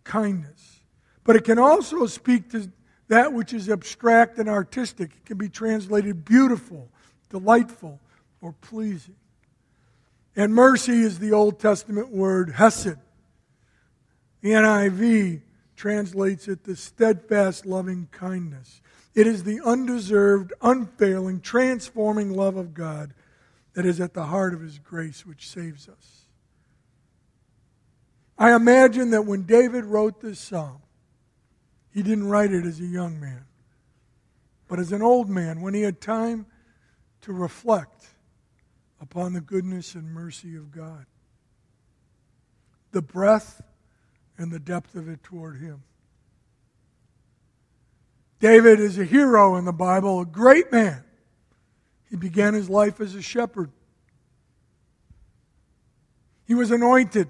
kindness. 0.06 0.80
But 1.26 1.36
it 1.36 1.44
can 1.44 1.60
also 1.60 2.06
speak 2.06 2.50
to 2.52 2.72
that 3.10 3.34
which 3.34 3.54
is 3.54 3.70
abstract 3.70 4.38
and 4.38 4.48
artistic. 4.48 5.12
It 5.12 5.26
can 5.26 5.38
be 5.38 5.50
translated 5.50 6.24
beautiful, 6.24 6.90
delightful, 7.30 8.00
or 8.42 8.54
pleasing. 8.54 9.16
And 10.36 10.54
mercy 10.54 11.02
is 11.02 11.20
the 11.20 11.34
Old 11.34 11.60
Testament 11.60 12.10
word 12.10 12.52
hesed, 12.52 12.98
the 14.42 14.52
NIV 14.52 15.42
translates 15.76 16.48
it 16.48 16.64
the 16.64 16.76
steadfast 16.76 17.66
loving 17.66 18.08
kindness. 18.12 18.82
It 19.14 19.28
is 19.28 19.44
the 19.44 19.62
undeserved, 19.64 20.54
unfailing, 20.62 21.42
transforming 21.42 22.34
love 22.34 22.56
of 22.56 22.74
God 22.74 23.14
that 23.74 23.86
is 23.86 24.00
at 24.00 24.14
the 24.14 24.26
heart 24.26 24.54
of 24.54 24.62
His 24.62 24.80
grace 24.80 25.26
which 25.26 25.48
saves 25.48 25.88
us. 25.88 26.21
I 28.42 28.56
imagine 28.56 29.12
that 29.12 29.28
when 29.28 29.44
David 29.44 29.86
wrote 29.86 30.20
this 30.20 30.40
psalm, 30.40 30.82
he 31.94 32.02
didn't 32.02 32.28
write 32.28 32.52
it 32.52 32.66
as 32.66 32.80
a 32.80 32.86
young 32.86 33.20
man, 33.20 33.46
but 34.68 34.80
as 34.80 34.92
an 34.92 35.04
old 35.04 35.30
man 35.30 35.62
when 35.62 35.76
he 35.76 35.84
had 35.84 36.02
time 36.02 36.48
to 37.22 37.34
reflect 37.34 38.08
upon 39.00 39.34
the 39.34 39.42
goodness 39.42 39.94
and 39.94 40.12
mercy 40.12 40.56
of 40.56 40.72
God. 40.72 41.06
The 42.94 43.04
breath 43.04 43.62
and 44.40 44.52
the 44.52 44.58
depth 44.58 44.96
of 44.96 45.08
it 45.08 45.22
toward 45.22 45.60
him. 45.60 45.84
David 48.40 48.80
is 48.80 48.98
a 48.98 49.06
hero 49.06 49.56
in 49.56 49.66
the 49.66 49.72
Bible, 49.72 50.20
a 50.20 50.26
great 50.26 50.72
man. 50.72 51.04
He 52.10 52.16
began 52.16 52.56
his 52.56 52.72
life 52.72 53.02
as 53.02 53.14
a 53.14 53.22
shepherd. 53.22 53.70
He 56.48 56.56
was 56.56 56.72
anointed 56.72 57.28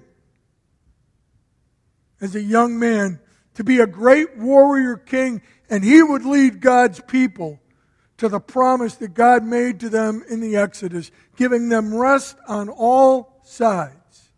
as 2.22 2.34
a 2.36 2.40
young 2.40 2.78
man 2.78 3.20
to 3.54 3.64
be 3.64 3.80
a 3.80 3.86
great 3.86 4.38
warrior 4.38 4.96
king, 4.96 5.42
and 5.68 5.84
he 5.84 6.02
would 6.02 6.24
lead 6.24 6.60
God's 6.60 7.00
people 7.00 7.60
to 8.16 8.28
the 8.28 8.40
promise 8.40 8.94
that 8.96 9.12
God 9.12 9.44
made 9.44 9.80
to 9.80 9.90
them 9.90 10.24
in 10.30 10.40
the 10.40 10.56
Exodus, 10.56 11.10
giving 11.36 11.68
them 11.68 11.92
rest 11.92 12.36
on 12.48 12.68
all 12.68 13.40
sides. 13.42 14.30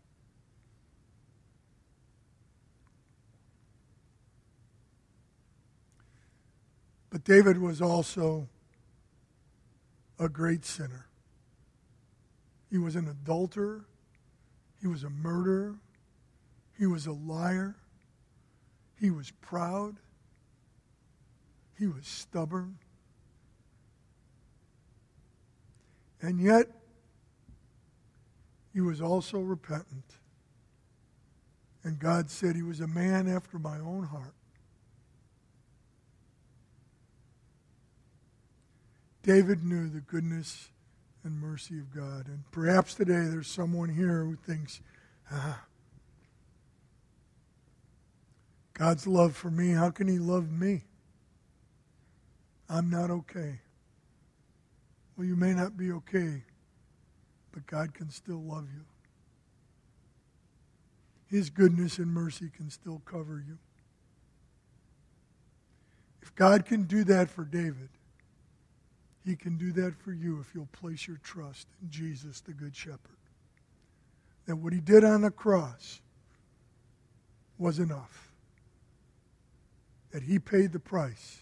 But 7.10 7.22
David 7.22 7.58
was 7.58 7.80
also 7.80 8.48
a 10.18 10.28
great 10.28 10.64
sinner. 10.64 11.06
He 12.70 12.78
was 12.78 12.96
an 12.96 13.06
adulterer. 13.06 13.84
He 14.80 14.88
was 14.88 15.04
a 15.04 15.10
murderer. 15.10 15.76
He 16.78 16.86
was 16.86 17.06
a 17.06 17.12
liar. 17.12 17.76
He 19.00 19.10
was 19.10 19.30
proud. 19.30 19.96
He 21.78 21.86
was 21.86 22.06
stubborn. 22.06 22.78
And 26.20 26.40
yet, 26.40 26.68
he 28.72 28.80
was 28.80 29.00
also 29.00 29.38
repentant. 29.38 30.16
And 31.82 31.98
God 31.98 32.30
said 32.30 32.56
he 32.56 32.62
was 32.62 32.80
a 32.80 32.86
man 32.86 33.28
after 33.28 33.58
my 33.58 33.78
own 33.78 34.04
heart. 34.04 34.34
David 39.22 39.64
knew 39.64 39.88
the 39.88 40.00
goodness 40.00 40.68
and 41.24 41.40
mercy 41.40 41.78
of 41.78 41.94
God. 41.94 42.26
And 42.26 42.50
perhaps 42.50 42.94
today 42.94 43.26
there's 43.26 43.48
someone 43.48 43.88
here 43.88 44.24
who 44.24 44.36
thinks, 44.36 44.80
ah, 45.30 45.64
God's 48.74 49.06
love 49.06 49.36
for 49.36 49.50
me, 49.50 49.70
how 49.70 49.90
can 49.90 50.08
he 50.08 50.18
love 50.18 50.50
me? 50.50 50.82
I'm 52.68 52.90
not 52.90 53.10
okay. 53.10 53.60
Well, 55.16 55.26
you 55.26 55.36
may 55.36 55.52
not 55.52 55.76
be 55.76 55.92
okay, 55.92 56.42
but 57.52 57.66
God 57.66 57.94
can 57.94 58.10
still 58.10 58.42
love 58.42 58.66
you. 58.74 58.84
His 61.26 61.50
goodness 61.50 61.98
and 61.98 62.08
mercy 62.08 62.50
can 62.54 62.68
still 62.68 63.00
cover 63.04 63.42
you. 63.46 63.58
If 66.22 66.34
God 66.34 66.66
can 66.66 66.84
do 66.84 67.04
that 67.04 67.30
for 67.30 67.44
David, 67.44 67.90
he 69.24 69.36
can 69.36 69.56
do 69.56 69.72
that 69.72 69.94
for 69.94 70.12
you 70.12 70.40
if 70.40 70.54
you'll 70.54 70.66
place 70.66 71.06
your 71.06 71.18
trust 71.18 71.68
in 71.80 71.90
Jesus, 71.90 72.40
the 72.40 72.52
Good 72.52 72.74
Shepherd. 72.74 72.98
That 74.46 74.56
what 74.56 74.72
he 74.72 74.80
did 74.80 75.04
on 75.04 75.22
the 75.22 75.30
cross 75.30 76.00
was 77.56 77.78
enough. 77.78 78.33
That 80.14 80.22
he 80.22 80.38
paid 80.38 80.70
the 80.70 80.78
price 80.78 81.40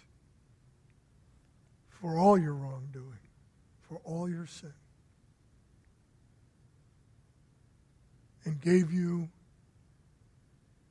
for 1.90 2.18
all 2.18 2.38
your 2.38 2.54
wrongdoing, 2.54 3.20
for 3.82 4.00
all 4.02 4.30
your 4.30 4.46
sin, 4.46 4.72
and 8.46 8.58
gave 8.62 8.90
you 8.90 9.28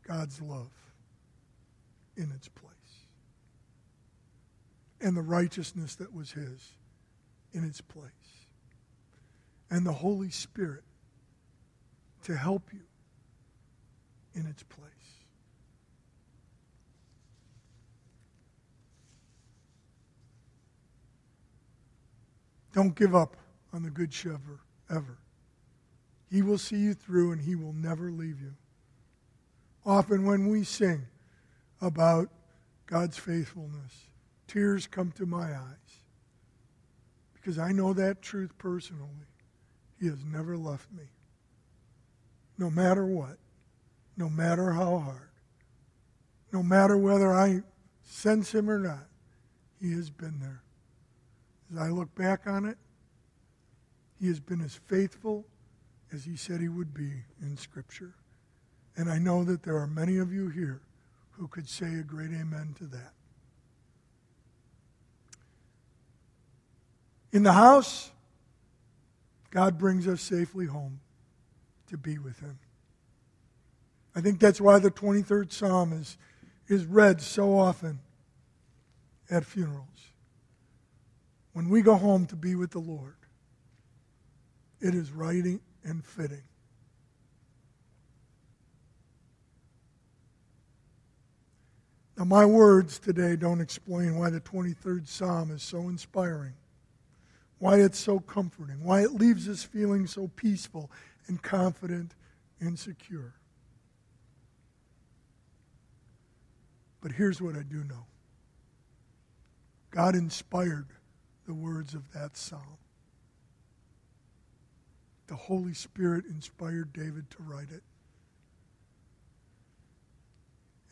God's 0.07 0.39
love 0.39 0.69
in 2.15 2.31
its 2.35 2.47
place 2.47 2.71
and 5.01 5.17
the 5.17 5.21
righteousness 5.23 5.95
that 5.95 6.13
was 6.13 6.33
his 6.33 6.73
in 7.51 7.63
its 7.63 7.81
place. 7.81 8.11
And 9.71 9.87
the 9.87 9.91
Holy 9.91 10.29
Spirit 10.29 10.83
to 12.25 12.37
help 12.37 12.69
you 12.71 12.81
in 14.35 14.45
its 14.45 14.61
place. 14.61 14.91
Don't 22.73 22.95
give 22.95 23.15
up 23.15 23.36
on 23.73 23.84
the 23.84 23.89
Good 23.89 24.13
Shepherd 24.13 24.60
ever. 24.89 25.17
He 26.29 26.41
will 26.41 26.57
see 26.57 26.77
you 26.77 26.93
through 26.93 27.34
and 27.34 27.41
he 27.41 27.55
will 27.55 27.73
never 27.73 28.12
leave 28.12 28.39
you. 28.41 28.53
Often, 29.86 30.25
when 30.25 30.47
we 30.47 30.63
sing 30.63 31.07
about 31.81 32.29
God's 32.86 33.17
faithfulness, 33.17 34.07
tears 34.47 34.88
come 34.88 35.12
to 35.13 35.25
my 35.25 35.53
eyes 35.53 36.01
because 37.34 37.57
I 37.57 37.71
know 37.71 37.93
that 37.93 38.21
truth 38.21 38.57
personally. 38.57 39.07
He 39.99 40.07
has 40.07 40.23
never 40.23 40.57
left 40.57 40.91
me. 40.91 41.03
No 42.57 42.69
matter 42.69 43.05
what, 43.05 43.38
no 44.17 44.29
matter 44.29 44.71
how 44.71 44.99
hard, 44.99 45.29
no 46.51 46.62
matter 46.62 46.97
whether 46.97 47.34
I 47.34 47.62
sense 48.03 48.53
him 48.53 48.69
or 48.69 48.79
not, 48.79 49.07
he 49.79 49.91
has 49.93 50.10
been 50.10 50.39
there. 50.39 50.62
As 51.71 51.77
I 51.77 51.89
look 51.89 52.13
back 52.15 52.47
on 52.47 52.65
it, 52.65 52.77
he 54.19 54.27
has 54.27 54.39
been 54.39 54.62
as 54.62 54.79
faithful 54.88 55.45
as 56.12 56.25
he 56.25 56.36
said 56.36 56.60
he 56.60 56.69
would 56.69 56.93
be 56.93 57.12
in 57.41 57.57
Scripture. 57.57 58.13
And 58.97 59.10
I 59.10 59.17
know 59.17 59.43
that 59.45 59.63
there 59.63 59.77
are 59.77 59.88
many 59.88 60.17
of 60.17 60.34
you 60.34 60.49
here 60.49 60.81
who 61.31 61.47
could 61.47 61.69
say 61.69 61.95
a 61.95 62.03
great 62.03 62.31
amen 62.31 62.75
to 62.79 62.86
that. 62.86 63.13
In 67.31 67.43
the 67.43 67.53
house, 67.53 68.12
God 69.49 69.77
brings 69.77 70.07
us 70.07 70.21
safely 70.21 70.65
home 70.65 70.99
to 71.88 71.97
be 71.97 72.17
with 72.17 72.39
Him. 72.39 72.60
I 74.13 74.21
think 74.21 74.39
that's 74.39 74.60
why 74.60 74.79
the 74.79 74.91
23rd 74.91 75.51
Psalm 75.51 75.93
is, 75.93 76.17
is 76.67 76.86
read 76.86 77.21
so 77.21 77.57
often 77.57 77.99
at 79.29 79.45
funerals. 79.45 80.11
When 81.53 81.69
we 81.69 81.81
go 81.81 81.95
home 81.95 82.25
to 82.27 82.35
be 82.35 82.55
with 82.55 82.71
the 82.71 82.79
Lord, 82.79 83.15
it 84.79 84.95
is 84.95 85.11
right 85.11 85.43
and 85.83 86.05
fitting. 86.05 86.43
Now, 92.17 92.25
my 92.25 92.45
words 92.45 92.99
today 92.99 93.35
don't 93.35 93.61
explain 93.61 94.17
why 94.17 94.29
the 94.29 94.41
23rd 94.41 95.07
Psalm 95.07 95.51
is 95.51 95.63
so 95.63 95.89
inspiring 95.89 96.53
why 97.61 97.75
it's 97.75 97.99
so 97.99 98.19
comforting, 98.19 98.83
why 98.83 99.03
it 99.03 99.13
leaves 99.13 99.47
us 99.47 99.63
feeling 99.63 100.07
so 100.07 100.27
peaceful 100.35 100.89
and 101.27 101.39
confident 101.43 102.15
and 102.59 102.77
secure. 102.77 103.35
But 107.01 107.11
here's 107.11 107.39
what 107.39 107.55
I 107.55 107.61
do 107.61 107.83
know 107.83 108.07
God 109.91 110.15
inspired 110.15 110.87
the 111.51 111.55
words 111.55 111.93
of 111.95 112.09
that 112.13 112.37
psalm. 112.37 112.77
The 115.27 115.35
Holy 115.35 115.73
Spirit 115.73 116.23
inspired 116.27 116.93
David 116.93 117.29
to 117.31 117.43
write 117.43 117.71
it. 117.71 117.83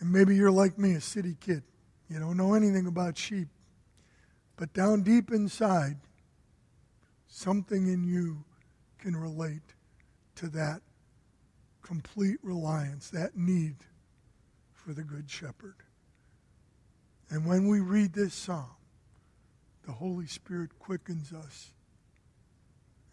And 0.02 0.12
maybe 0.12 0.36
you're 0.36 0.52
like 0.52 0.78
me, 0.78 0.96
a 0.96 1.02
city 1.02 1.38
kid. 1.40 1.64
You 2.10 2.20
don't 2.20 2.36
know 2.36 2.56
anything 2.56 2.88
about 2.88 3.18
sheep. 3.18 3.48
But 4.58 4.74
down 4.74 5.02
deep 5.02 5.32
inside, 5.32 5.96
something 7.30 7.88
in 7.88 8.04
you 8.04 8.44
can 8.98 9.16
relate 9.16 9.76
to 10.36 10.48
that 10.48 10.82
complete 11.82 12.40
reliance, 12.44 13.10
that 13.12 13.38
need 13.38 13.76
for 14.74 14.92
the 14.92 15.04
Good 15.04 15.32
Shepherd. 15.32 15.76
And 17.30 17.46
when 17.46 17.70
we 17.70 17.80
read 17.80 18.12
this 18.12 18.34
psalm, 18.34 18.76
the 19.90 19.96
Holy 19.96 20.28
Spirit 20.28 20.78
quickens 20.78 21.34
us 21.34 21.72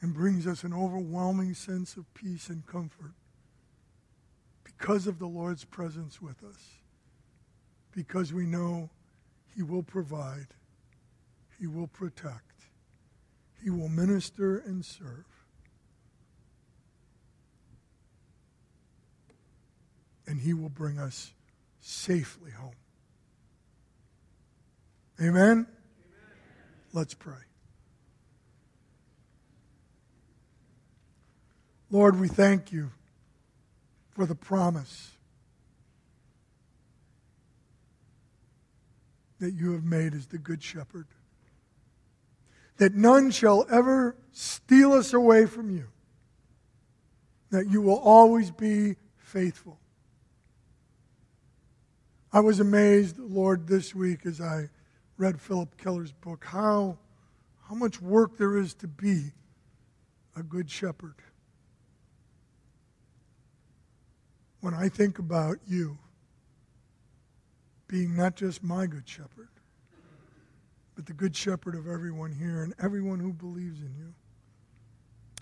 and 0.03 0.13
brings 0.13 0.47
us 0.47 0.63
an 0.63 0.75
overwhelming 0.75 1.55
sense 1.55 1.97
of 1.97 2.13
peace 2.13 2.51
and 2.51 2.67
comfort 2.67 3.15
because 4.63 5.07
of 5.07 5.19
the 5.19 5.27
Lord's 5.27 5.65
presence 5.65 6.21
with 6.21 6.45
us, 6.45 6.83
because 7.93 8.31
we 8.31 8.45
know 8.45 8.91
He 9.55 9.63
will 9.63 9.83
provide, 9.83 10.49
He 11.59 11.67
will 11.67 11.87
protect, 11.87 12.67
he 13.63 13.71
will 13.71 13.89
minister 13.89 14.59
and 14.59 14.85
serve. 14.85 15.25
And 20.27 20.39
He 20.39 20.53
will 20.53 20.69
bring 20.69 20.99
us 20.99 21.33
safely 21.81 22.51
home. 22.51 22.75
Amen? 25.19 25.67
Let's 26.93 27.15
pray. 27.15 27.35
Lord, 31.91 32.19
we 32.19 32.29
thank 32.29 32.73
you 32.73 32.91
for 34.11 34.27
the 34.27 34.35
promise 34.35 35.13
that 39.39 39.53
you 39.53 39.73
have 39.73 39.85
made 39.85 40.15
as 40.15 40.27
the 40.27 40.39
Good 40.39 40.63
Shepherd 40.63 41.07
that 42.79 42.95
none 42.95 43.31
shall 43.31 43.67
ever 43.71 44.17
steal 44.33 44.93
us 44.93 45.13
away 45.13 45.47
from 45.47 45.71
you, 45.71 45.87
that 47.51 47.71
you 47.71 47.81
will 47.81 47.99
always 47.99 48.51
be 48.51 48.97
faithful. 49.17 49.79
I 52.33 52.41
was 52.41 52.61
amazed, 52.61 53.19
Lord, 53.19 53.67
this 53.67 53.95
week 53.95 54.27
as 54.27 54.41
I 54.41 54.69
read 55.19 55.41
Phillip 55.41 55.77
Keller's 55.79 56.13
book, 56.13 56.45
how, 56.45 56.99
how 57.69 57.75
much 57.75 58.01
work 58.01 58.37
there 58.37 58.57
is 58.57 58.75
to 58.75 58.87
be 58.87 59.33
a 60.37 60.43
good 60.43 60.71
shepherd. 60.71 61.15
When 64.61 64.75
I 64.75 64.89
think 64.89 65.19
about 65.19 65.59
you 65.67 65.99
being 67.89 68.17
not 68.17 68.37
just 68.37 68.63
my 68.63 68.87
good 68.87 69.09
shepherd, 69.09 69.49
but 70.95 71.07
the 71.07 71.13
good 71.13 71.37
shepherd 71.37 71.75
of 71.75 71.87
everyone 71.87 72.33
here 72.33 72.63
and 72.63 72.75
everyone 72.83 73.21
who 73.21 73.33
believes 73.33 73.81
in 73.81 73.95
you, 73.97 74.13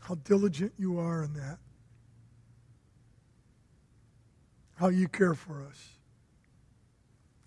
how 0.01 0.17
diligent 0.17 0.73
you 0.79 0.99
are 0.99 1.25
in 1.25 1.33
that, 1.35 1.59
how 4.77 4.89
you 4.89 5.09
care 5.09 5.35
for 5.35 5.65
us. 5.65 5.94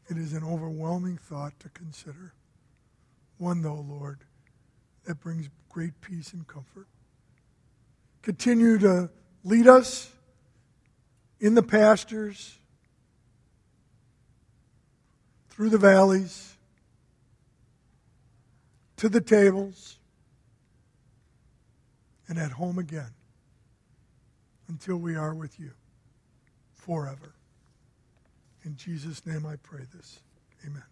It 0.09 0.17
is 0.17 0.33
an 0.33 0.43
overwhelming 0.43 1.17
thought 1.17 1.59
to 1.59 1.69
consider. 1.69 2.33
One, 3.37 3.61
though, 3.61 3.85
Lord, 3.87 4.19
that 5.05 5.19
brings 5.19 5.49
great 5.69 5.99
peace 6.01 6.33
and 6.33 6.47
comfort. 6.47 6.87
Continue 8.21 8.77
to 8.79 9.09
lead 9.43 9.67
us 9.67 10.11
in 11.39 11.53
the 11.53 11.63
pastures, 11.63 12.57
through 15.49 15.69
the 15.69 15.77
valleys, 15.77 16.55
to 18.97 19.09
the 19.09 19.21
tables, 19.21 19.97
and 22.27 22.37
at 22.37 22.51
home 22.51 22.79
again 22.79 23.11
until 24.67 24.97
we 24.97 25.15
are 25.15 25.33
with 25.33 25.59
you 25.59 25.71
forever. 26.73 27.36
In 28.67 28.75
Jesus' 28.75 29.25
name 29.25 29.45
I 29.45 29.55
pray 29.55 29.83
this. 29.95 30.19
Amen. 30.65 30.83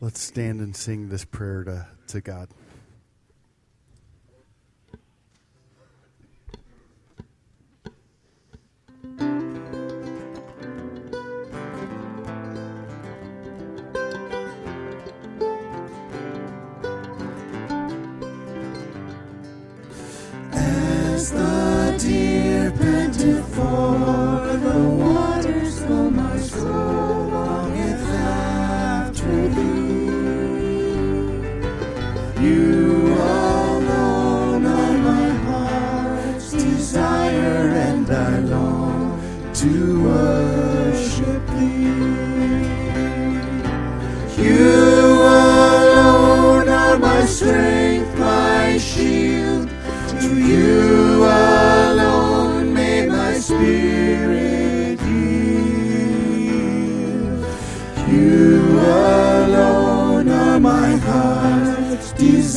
Let's 0.00 0.20
stand 0.20 0.58
and 0.58 0.74
sing 0.74 1.10
this 1.10 1.24
prayer 1.24 1.62
to, 1.62 1.86
to 2.08 2.20
God. 2.20 2.48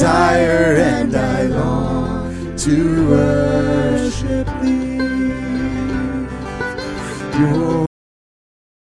Desire 0.04 0.76
and 0.76 1.16
I 1.16 1.43
long 1.43 2.58
to 2.58 3.10
work. 3.10 3.43